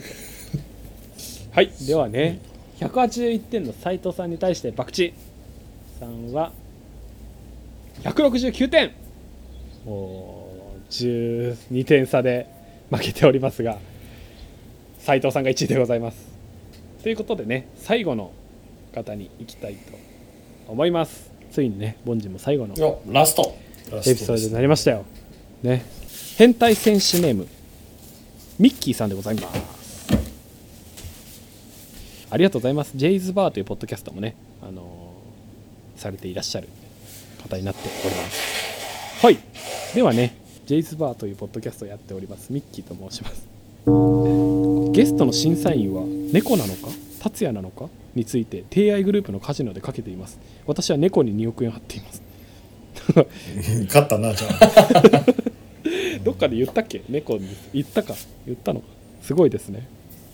[0.00, 0.06] て
[1.50, 2.40] はい、ではね、
[2.80, 5.12] 181点の斉藤さんに対して、バクチ
[6.00, 6.52] さんは
[8.02, 8.92] 169点
[9.84, 12.46] もう12点差で
[12.90, 13.78] 負けておりますが、
[14.98, 16.16] 斉藤さんが1位でございます。
[17.02, 18.32] ということでね、最後の
[18.94, 19.92] 方に行きたいと
[20.68, 21.30] 思います。
[21.50, 23.54] ついにね、凡人も最後のよラスト
[23.92, 25.04] エピソードになりましたよ。
[25.62, 25.84] ね。
[26.38, 27.46] 変態戦士ネーム、
[28.58, 30.12] ミッキーさんでございます。
[32.30, 32.92] ありがとうございます。
[32.94, 36.68] ジェイズバーというポッドキャストもね、あのーされていらっしゃる
[37.48, 39.24] 方になっております。
[39.24, 39.38] はい。
[39.94, 40.34] ではね、
[40.66, 43.46] ジェイズバーというポッドキャストをやっております、ミッキーと申します。
[44.92, 46.02] ゲストの審査員は
[46.32, 46.88] 猫なのか？
[47.20, 47.88] 達也なのか？
[48.16, 50.38] について TI グループのカジノでかけています。
[50.66, 52.22] 私は猫に2億円払っています。
[53.86, 55.24] 勝ったなじゃあ
[56.24, 57.02] どっかで言ったっけ？
[57.08, 57.48] 猫に。
[57.74, 58.14] 言ったか。
[58.46, 58.86] 言ったのか。
[59.22, 59.86] すごいですね。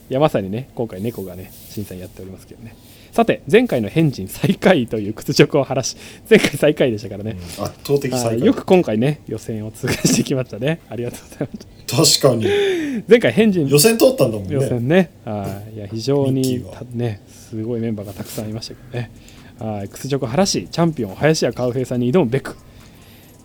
[0.09, 2.75] いやまさにね今回猫がね審査員やっておりますけどね。
[3.11, 5.97] さて前回の変人最下位という屈辱を晴らし
[6.29, 8.39] 前回最下位でしたからね、圧倒的は最下位。
[8.41, 8.45] い。
[8.45, 10.79] よく今回ね予選を通過してきましたね。
[10.89, 12.21] ありがとうございます。
[12.21, 13.03] 確かに。
[13.07, 13.67] 前回変人。
[13.67, 14.53] 予選通ったんだもんね。
[14.53, 15.11] 予選ね。
[15.25, 15.75] はい。
[15.75, 16.63] いや非常に
[16.93, 19.11] ねすごいメンバーがたくさんいましたけどね。
[19.59, 19.89] はい。
[19.89, 22.55] 屈辱を晴らしチャンピオン林家カウフェイさんに挑むべく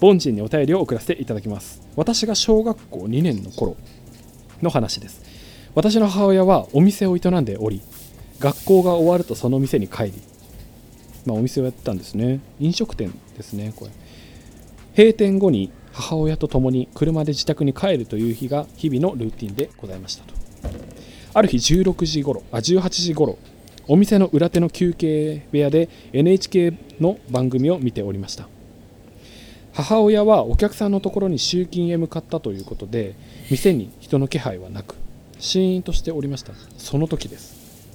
[0.01, 1.83] 凡人にお便りを送らせていただきます。
[1.97, 3.77] 私が小学校2年の頃
[4.63, 5.23] の話です。
[5.75, 7.83] 私の母親はお店を営んでおり
[8.39, 10.13] 学校が終わるとその店に帰り
[11.27, 12.41] まあお店をやってたんですね。
[12.61, 13.91] 飲食店ですねこれ。
[14.97, 20.35] 閉店後に母親と共に車で自宅に帰るという日が日々のルーティンでございましたと。
[21.35, 23.39] ある日16時頃あ18時頃
[23.87, 28.54] お店の裏手の休憩部屋で NHK の番組を見ておりました。
[29.75, 33.17] 母親はお客さんのところに集金へ向かったということで
[33.51, 34.95] 店に人の気配はなく
[35.41, 36.53] シーンとしておりました。
[36.79, 37.89] その時です。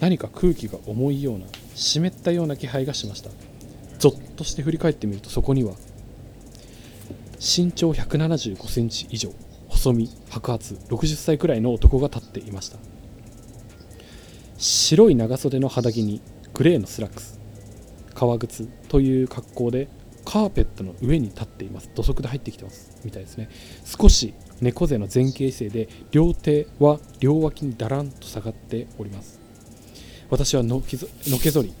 [0.00, 3.30] 何か空気が重いような湿ったような気配がしました。
[3.98, 5.74] ゾッとして振り返ってみるとそこには
[7.40, 9.30] 身長175センチ以上
[9.68, 12.78] 細身白髪60歳くらいの男が立っていました。
[14.58, 16.20] 白い長袖の肌着に
[16.54, 17.40] グレーのスラックス
[18.14, 19.88] 革靴という格好で
[20.24, 21.90] カーペットの上に立っています。
[21.94, 23.48] 土足で入ってきてますみたいですね。
[23.84, 29.40] 少し猫背の前傾姿勢で両手は両脇にだらんと下がっております。
[30.30, 30.96] 私はのけ
[31.50, 31.72] ぞり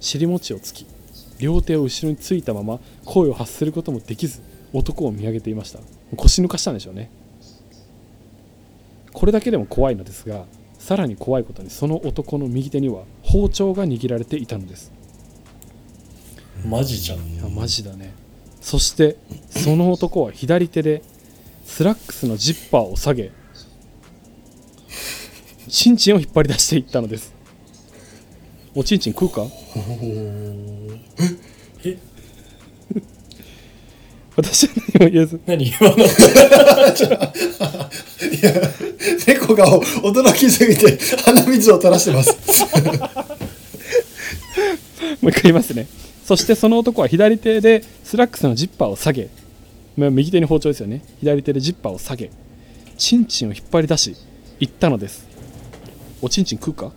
[0.00, 0.86] 尻餅をつき
[1.38, 4.42] 両手を後ろについたまま声を発することもできず
[4.72, 5.80] 男を見上げていました。
[6.16, 7.10] 腰抜かしたんでしょうね。
[9.12, 10.44] これだけでも怖いのですが
[10.78, 14.92] さらに怖いことにその男の右手には包丁が握られていたのです。
[16.64, 17.18] マジじゃん。
[17.18, 18.12] いやマジだね。
[18.60, 19.16] そして
[19.50, 21.02] その男は左手で
[21.66, 23.32] スラックスのジッパーを下げ
[25.68, 27.32] チンチンを引っ張り出していったのです。
[28.74, 29.46] おちんちん食うか？
[31.84, 31.98] え？
[34.36, 35.40] 私は何も言えず。
[35.46, 35.96] 何今の？
[39.26, 42.32] 猫が驚きすぎて鼻水を垂らしてます。
[45.20, 45.86] もう一回言いますね
[46.24, 49.28] そしてその男は左手でスラックスのジッパーを下げ
[49.96, 51.02] 右手に包丁ですよね。
[51.20, 52.30] 左手でジッパーを下げ
[52.96, 54.16] チンチンを引っ張り出し
[54.58, 55.26] 言ったのです。
[56.22, 56.92] おちんちん食うか？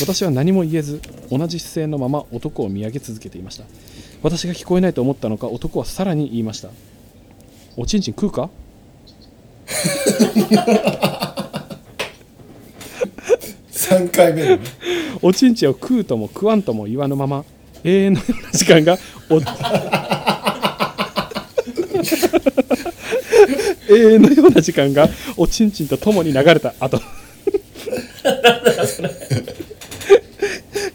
[0.00, 3.64] 私は何も言えず同じ姿勢のまま男を見上げ続けていました。
[4.22, 6.70] 私が聞こえないと思ったのか男はさらに言いました。
[7.76, 8.50] おちんちん食うか？
[13.78, 14.62] 3回目のね。
[15.22, 17.44] おちんちを食うとも食わんとも言わぬまま
[17.84, 18.98] 永遠のような時間が
[19.30, 19.36] お
[23.90, 26.74] 永遠のような時間がおちんちんと共に流れた。
[26.80, 27.00] 後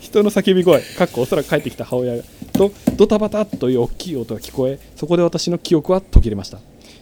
[0.01, 0.81] 人の叫び声。
[0.81, 2.21] かっこおそらく帰ってきた母親
[2.51, 6.59] とドタバタという大きい音が聞こえそこで私の記憶は途切れました。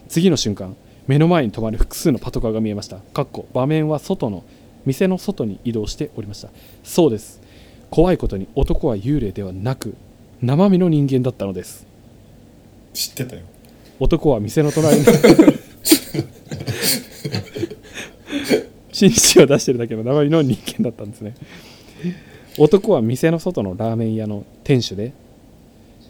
[0.08, 0.76] 次の瞬間
[1.08, 2.98] 目の前に止まる複数のパトカーが見えました。
[2.98, 4.44] かっこ場面は外の
[4.84, 6.48] 店の外に移動しておりました。
[6.82, 7.40] そうです。
[7.90, 9.94] 怖いことに男は幽霊ではなく
[10.40, 11.86] 生身の人間だったのです。
[12.94, 13.42] 知ってたよ。
[14.00, 15.04] 男は店の隣に
[18.92, 21.34] 新地を出してるだけの生身の人間だったんですね。
[22.58, 25.12] 男は店の外のラーメン屋の店主で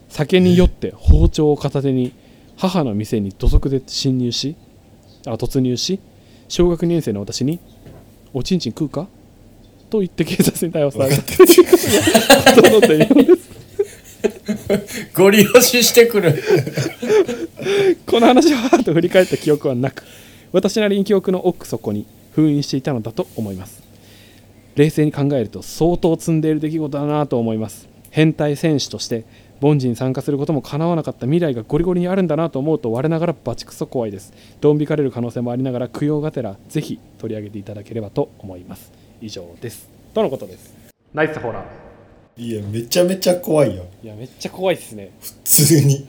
[0.08, 2.12] 酒に酔って包丁を片手に
[2.56, 4.56] 母の店に土足で侵入し
[5.26, 6.00] あ突入し
[6.48, 7.60] 小学2年生の私に
[8.34, 9.06] 「おちんちん食うか?」
[9.90, 13.08] と言って警察に逮捕されたとのっている。
[13.10, 13.52] のです
[15.14, 16.42] ゴリ押ししてくる
[18.06, 20.04] この話をはーと振り返った記憶はなく
[20.52, 23.82] 私なりに記憶の奥底に封印していたのだと思います。
[24.74, 27.88] 冷静に考えると相当積んでいる出来事だなと思います。
[28.10, 29.24] 変態選手として
[29.62, 34.32] 凡人に参加することも叶わなかった未来がゴリゴリにあるんだなと思うと我ながらバチクソ怖いです。
[34.60, 38.92] ドン引かれる可能性もありながら供養がてらぜひ取り上げていただければと思います。
[39.20, 39.88] 以上です。
[40.12, 40.74] とのことです。
[41.14, 42.42] ナイスホラー。
[42.42, 43.84] いやめちゃめちゃ怖いよ。
[44.02, 45.12] いやめっちゃ怖いっすね。
[45.20, 46.08] 普通に。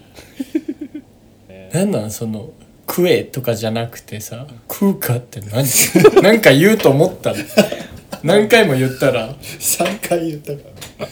[1.71, 2.11] なんなん？
[2.11, 2.51] その
[2.89, 5.65] 食えとかじゃなくてさ食うかって何
[6.23, 7.37] なんか言うと思ったの。
[8.23, 9.33] 何回も言ったら。
[9.59, 10.59] 3回言ったか
[10.99, 11.07] ら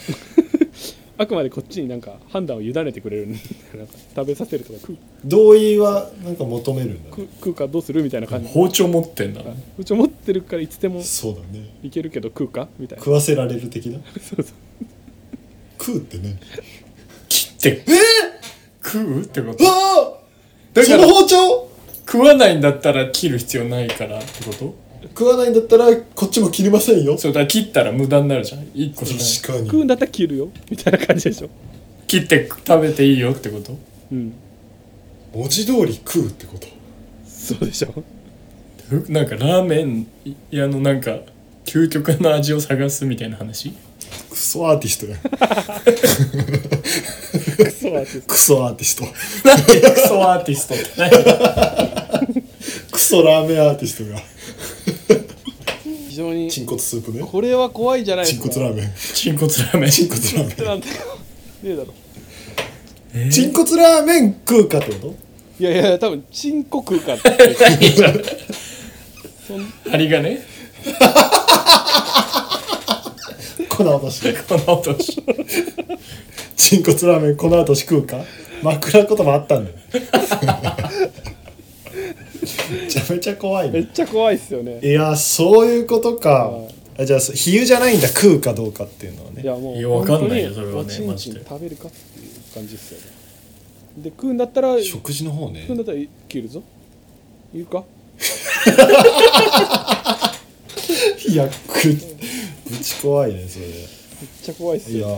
[1.22, 4.98] あくまでこっちになんか判断を委ねてくれるなんか食べさせるとか食う。
[5.24, 8.50] 同意はなんか求めるんだ食う食うかどうするみたいな感じ。
[8.52, 9.42] 包丁持ってんだ
[9.78, 11.70] うち持ってるからいつでもそうだね。
[11.84, 13.04] いけるけど食うかみたいな。
[13.04, 14.00] 食わせられる的な？
[14.20, 14.56] そうそう。
[15.80, 16.40] 食うってね。
[17.30, 17.86] 切って。
[18.84, 19.64] 食うってこと？
[19.64, 20.14] ああ
[20.74, 21.70] だからその包丁？
[22.08, 24.74] 食わないんだったら切る必要ないからってこと？
[25.10, 27.18] 食わないんだったらこっちも切りませんよ。
[27.18, 28.62] そうだから切ったら無駄になるじゃん。
[28.66, 29.62] 1個しかない。
[29.62, 29.70] 確かに。
[29.70, 31.50] 食うんだったら切るよみたいな感じでしょ。
[32.08, 33.78] 切って食べていいよってこと？
[34.12, 34.34] うん。
[35.34, 36.68] 文字通り食うってこと？
[37.26, 38.04] そうでしょ。
[38.90, 40.08] ふなんかラーメン
[40.52, 41.20] 屋のなんか
[41.66, 43.74] 究極の味を探すみたいな話？
[44.30, 45.18] クソアーティストや。
[47.58, 49.06] クソアーティスクソアーティスト。
[49.48, 51.10] なんでクソアーティストって何？
[52.92, 54.20] クソラーメンアーティストが
[56.22, 57.24] 常にチンコツスープね。
[57.24, 58.94] これは怖いじゃないでチンすかコツラーメン。
[59.14, 59.90] チンコツラーメン。
[59.90, 60.94] チンコツラーメなんてね
[61.64, 61.94] えだろ
[63.28, 65.16] ンチンコツラーメン食うかってこと？
[65.60, 67.30] いやいや多分チンコ食うかって。
[69.48, 70.40] そん針金？
[73.70, 75.24] 粉落としこの音し
[76.56, 78.18] チンコツラーメン粉落とし食うか？
[78.64, 79.78] 枕言葉あったんだよ
[82.42, 83.74] めちゃめちゃ怖いね。
[83.74, 84.80] めっちゃ怖いっすよね。
[84.82, 86.30] いやそういうことか。
[86.50, 86.76] はい。
[87.00, 91.40] あじゃあ比喩じゃないんだ食うかどうかっていうのはいねやもういやわかんないよ本当にそれはねおちんマジで。
[91.40, 93.06] ちん食べるかっていう感じですよね。
[94.04, 95.66] で食うんだったら食食事の方ね。
[95.70, 96.62] うんだったら切るぞ。
[97.54, 97.84] 言うか？
[101.28, 101.52] いやく
[102.70, 103.66] ぶち怖いねそれ。
[103.68, 103.76] めっ
[104.44, 105.18] ちゃ怖いっすいやよ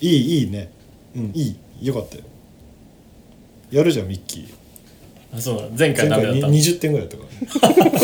[0.00, 0.70] ーいいいいね。
[1.16, 1.86] うんいい。
[1.86, 2.22] よかったよ。
[3.70, 4.48] やるじゃんミッキー
[5.32, 5.62] あそうだ。
[5.78, 7.84] 前回前回にダメだったの20点ぐらいだったから。
[7.84, 7.90] ね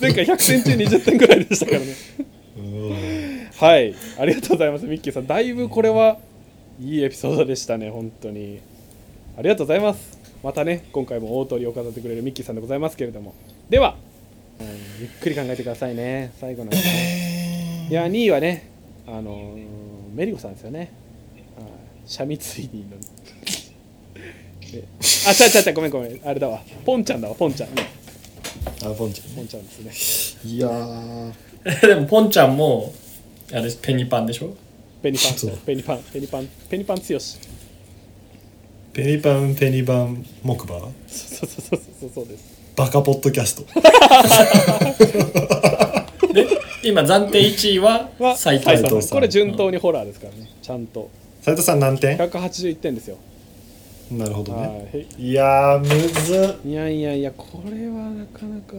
[0.00, 1.86] 前回100点中20点ぐらいでしたからね。
[2.58, 3.48] うん。
[3.56, 3.94] はい。
[4.18, 4.86] ありがとうございます。
[4.86, 5.26] ミッキーさん。
[5.26, 6.18] だいぶこれは
[6.80, 7.90] いいエピソードでしたね。
[7.90, 8.60] 本当に。
[9.36, 10.18] ありがとうございます。
[10.42, 13.34] またね今回も大通りを飾ってくれるミッキーさんでございますけれども。
[13.70, 13.96] では、
[14.60, 14.66] うん
[15.00, 16.32] ゆっくり考えてくださいね。
[16.40, 18.68] 最後なんでねいや2位はね
[19.06, 19.64] あのー
[20.14, 20.78] メリゴさんですよね。
[20.78, 20.88] はい。
[22.06, 22.96] シャミツイニーの
[24.74, 24.84] で
[25.28, 26.20] あちゃちゃちゃごめんごめん。
[26.24, 26.60] あれだわ。
[26.84, 27.78] ポンちゃんだわポンちゃん、うん。
[27.78, 30.50] あポンちゃんポンちゃんですね。
[30.50, 31.32] いやー。
[31.88, 32.92] でもポンちゃんも
[33.52, 34.54] あれペニパンでしょ？
[35.02, 35.32] ペニパン。
[35.34, 35.56] そう。
[35.64, 35.98] ペニパン。
[36.12, 36.48] ペニパン。
[36.68, 37.38] ペニパン強し。
[38.92, 42.44] ペニパンペニバン木馬そうそうそうそうそうです。
[42.76, 43.64] バカポッドキャスト。
[46.32, 46.46] で
[46.82, 48.78] 今暫定1位はは斉藤さん。
[48.82, 49.16] 斉藤さん。
[49.18, 50.48] これ順当にホラーですからね。
[50.62, 51.10] ちゃんと。
[51.42, 53.16] 斉藤さん何点？181点ですよ
[54.10, 54.88] なるほどね。
[54.92, 55.06] はい。
[55.18, 56.68] いやーむずっ。
[56.68, 58.74] いやいやいやこれはなかなか。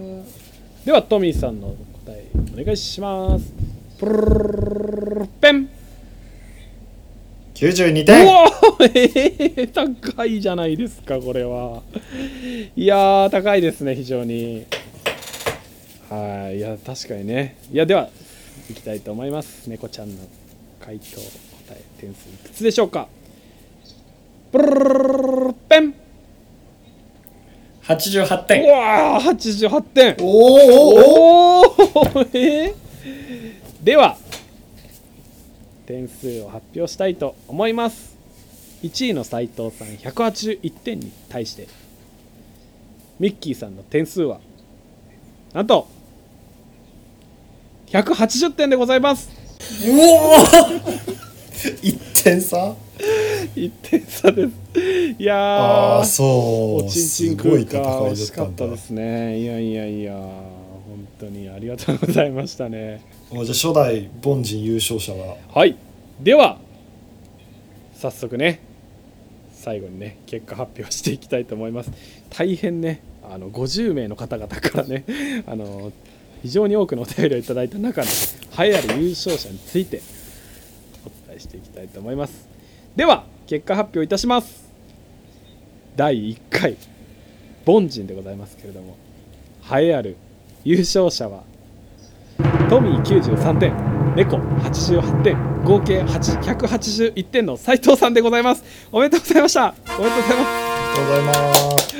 [0.86, 3.52] ではトミーさんの答えお願いします。
[3.98, 5.70] プルルルルルルペン
[7.54, 11.82] 92う点わーえー、高いじゃないですかこれは
[12.76, 14.66] いやー高いですね非常に
[16.10, 18.10] はいいや確かにねいやでは
[18.70, 20.22] いきたいと思います猫ちゃんの
[20.82, 21.22] 回答答
[21.72, 23.08] え点数いくつでしょうか
[24.56, 25.94] プルルルペン
[27.84, 32.74] 88う点わー88点おおおおおおえー
[33.84, 34.18] では
[35.86, 38.16] 点数を発表したいと思います
[38.82, 41.68] 1位の斉藤さん181点に対して
[43.20, 44.40] ミッキーさんの点数は
[45.54, 45.86] なんと
[47.88, 49.30] 180点でございます
[49.86, 50.36] うお
[51.82, 52.74] 一点差
[53.56, 54.52] 1点差です。
[55.20, 56.86] いやあそう。
[56.86, 59.40] おちんちんすごい空間戦いだ惜しかったですね。
[59.40, 63.02] いやいやいや本当にありがとうございましたね。
[63.32, 65.38] おじゃあ初代凡人優勝者は？
[65.54, 65.76] はい。
[66.22, 66.58] では
[67.96, 68.60] 早速ね
[69.54, 71.92] 最後にね結果発表していきたいと思います。
[72.30, 75.04] 大変ねあの50名の方々からね
[75.48, 75.92] あの
[76.44, 80.02] 非常に多くのお便りをいただいた中の栄えある優勝者について
[81.06, 82.48] お伝えしていきたいと思います
[82.96, 84.66] では結果発表いたします。
[85.98, 86.78] 第1回
[87.66, 88.98] 凡人でございますけれども
[89.72, 90.18] 栄えある
[90.64, 91.44] 優勝者は
[92.70, 93.74] トミー93点
[94.16, 98.64] 猫88点合計8 181点の斉藤さんでございます。
[98.92, 99.76] おめでとうございました。
[99.98, 101.90] おめでとうございまありがとうございます。
[101.90, 101.96] す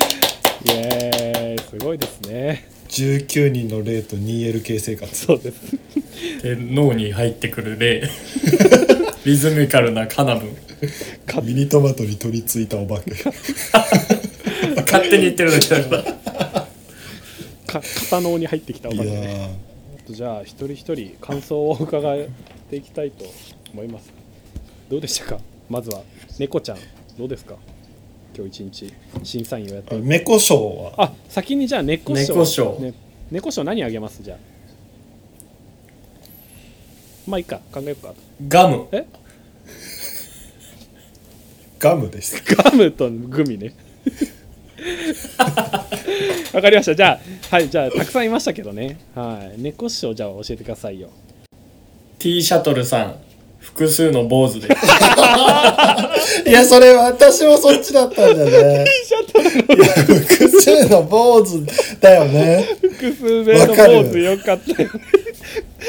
[0.64, 1.62] イエーイ。
[1.62, 2.68] すごいですね。
[2.88, 5.14] 19人の霊と 2LK 生活。
[5.14, 5.76] そうです。
[6.42, 8.08] で脳に入ってくる例
[9.26, 10.65] リズミカルなカナブン
[11.42, 13.12] ミニトマトに取り付いたお化け。
[14.82, 16.02] 勝手に言ってるだけだから
[17.66, 20.14] か片脳に入ってきたおいやかげでー。
[20.14, 22.26] じゃあ一人一人感想を伺っ
[22.70, 23.24] ていきたいと
[23.72, 24.12] 思います。
[24.88, 25.40] どうでしたか？
[25.68, 26.02] まずは
[26.38, 26.78] 猫ちゃん
[27.18, 27.56] どうですか？
[28.36, 29.98] 今日一日審査員をやって。
[29.98, 30.92] 猫賞は？
[30.96, 32.94] あ先にじゃあ猫賞猫賞ね、
[33.30, 34.22] 猫賞何あげます？
[34.22, 34.38] じゃあ。
[37.26, 37.60] まあいいか。
[37.72, 38.14] 考えようか。
[38.46, 38.86] ガム。
[38.92, 39.06] え？
[41.86, 42.42] ガムです。
[42.56, 43.72] ガムとグミね。
[46.52, 46.94] わかりました。
[46.96, 47.20] じゃあ
[47.54, 48.98] はいじゃあたくさんいましたけどね。
[49.14, 49.62] はい。
[49.62, 51.10] 猫賞じゃあ教えてくださいよ。
[52.18, 53.14] T シャトルさん
[53.60, 54.66] 複数の坊主で
[56.46, 58.84] いやそれ私もそっちだったんだよね。
[59.76, 61.64] いや複数の坊主
[62.00, 62.66] だよね。
[62.80, 64.82] 複数名のポーズよかった。
[64.82, 65.00] よね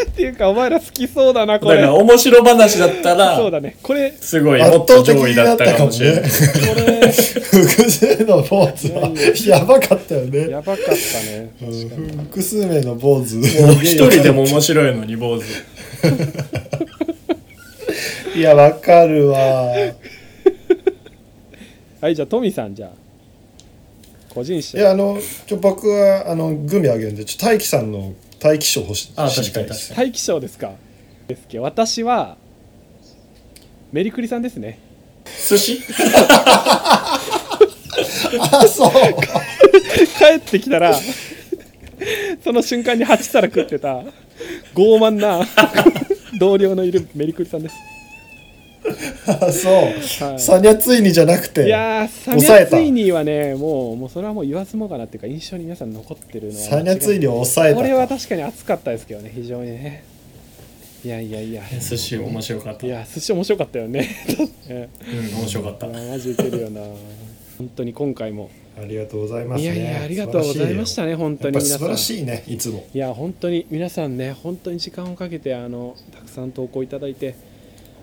[0.03, 1.75] っていうかお前ら好きそうだなこれ。
[1.75, 3.77] だから面白話だったらそうだね。
[3.81, 6.23] これすごい圧もっと上位だったかもしれない。
[6.23, 6.35] ねこ
[6.75, 9.11] れ複数の坊主は
[9.45, 10.49] やばかったよね。
[10.49, 11.53] やばかったね。
[11.59, 12.25] 確かにうん。
[12.25, 15.43] 複数名の坊主一人でも面白いのに坊主。
[18.37, 19.39] いやわかるわ。
[21.99, 23.07] はいじゃあトミさんじゃあ。
[24.37, 25.17] 個人賞いやあの
[25.47, 29.67] ちょ僕はあのグミあげるんでちょ大輝さんの大輝賞欲しいです確かに。
[29.67, 30.73] 確か大気賞ですか。
[31.27, 32.37] ですけど私は
[33.91, 34.79] メリクリさんですね。
[35.49, 35.81] 寿司？
[38.51, 40.93] あそう帰ってきたら
[42.43, 43.99] その瞬間に8皿食ってた
[44.75, 45.41] 傲慢な
[46.39, 47.75] 同僚のいるメリクリさんです
[49.27, 50.39] あそう、はい。
[50.39, 57.77] サニャついにじゃなくていやーサニャツイニーはねもうもうそれはもう言わずもがなっていうか印象に皆さん残ってるのはサニャついにを抑えた。
[57.77, 60.03] これは確かに熱かったですけどね非常にね。
[61.03, 61.63] いやいやいや。
[61.79, 63.99] 寿司面白かったいや寿司面白かったよね。
[64.67, 65.87] ねうん面白かった。
[65.87, 66.81] マジウケるよな。
[67.57, 68.49] 本当に今回も。
[68.79, 72.85] ありがとうございます、ね、いやいやありがとうございましたね本当やっぱ素晴らしいねいつも。
[72.93, 77.35] いや本当に皆さんね本当に時間をかけてあのたくさん投稿いただいて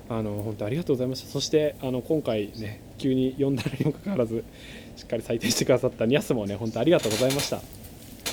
[0.08, 1.28] あの本当ありがとうございました。
[1.30, 4.44] そしてあの今回ね急に読んだにもかかわらず
[4.96, 7.60] しっかり採点してくださったニャスもね本当ありがとうございました。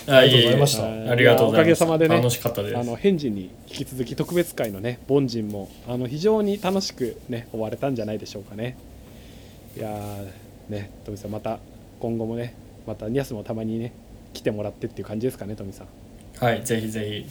[0.08, 0.88] ありがとうございました。
[0.88, 1.86] ええありがとうございました。
[1.86, 2.78] おかげさまでね楽しかったです。
[2.78, 8.78] あの返事に引き続き特別会のね凡人もあの非常に楽しくね終われたんじゃないでしょうかね。
[9.78, 11.60] いやーね富さんまた
[12.00, 12.56] 今後もね
[12.86, 13.94] またニャスもたまにね
[14.34, 15.88] 来てもらってっていう感じですかね富さん。
[16.44, 17.26] はいぜひぜ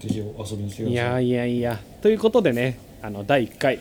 [0.00, 0.08] ひ。
[0.08, 0.24] ぜひ遊
[0.56, 0.90] びに来てください。
[0.90, 1.80] いやいやいや。
[2.02, 3.74] ということでねあの第1回。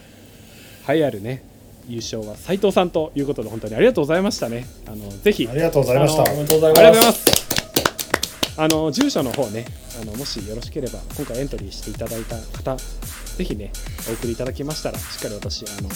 [0.90, 1.42] 栄えあるね
[1.88, 4.68] 優勝は斉藤さんということで本当にありがとうございましたね。
[4.86, 6.24] あのぜひありがとうございました。
[6.24, 7.24] あのおめでとうごあざいまりがとうございます。
[7.24, 9.66] すあの住所の方ね
[10.02, 13.72] あのもしよろしければ今回エントリーしていただいた方ぜひね
[14.10, 15.90] お送りいただけましたらしっかり私あの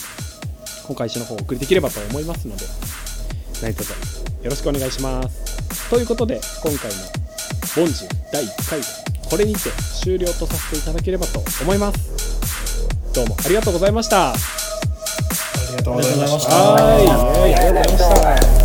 [0.88, 2.66] 今回の方をお送りできればと思いますので
[3.62, 3.98] 何卒よ
[4.50, 5.90] ろしくお願いします。
[5.90, 6.90] ということで今回
[7.84, 8.80] の凡人第1回
[9.30, 9.60] これにて
[10.02, 12.47] 終了とさせていただければと思います
[13.18, 14.30] どうもありがとうございました。
[14.30, 14.36] あ
[15.72, 16.56] りがとうございました。
[16.56, 16.80] は
[17.50, 18.57] い、ありがとうございました。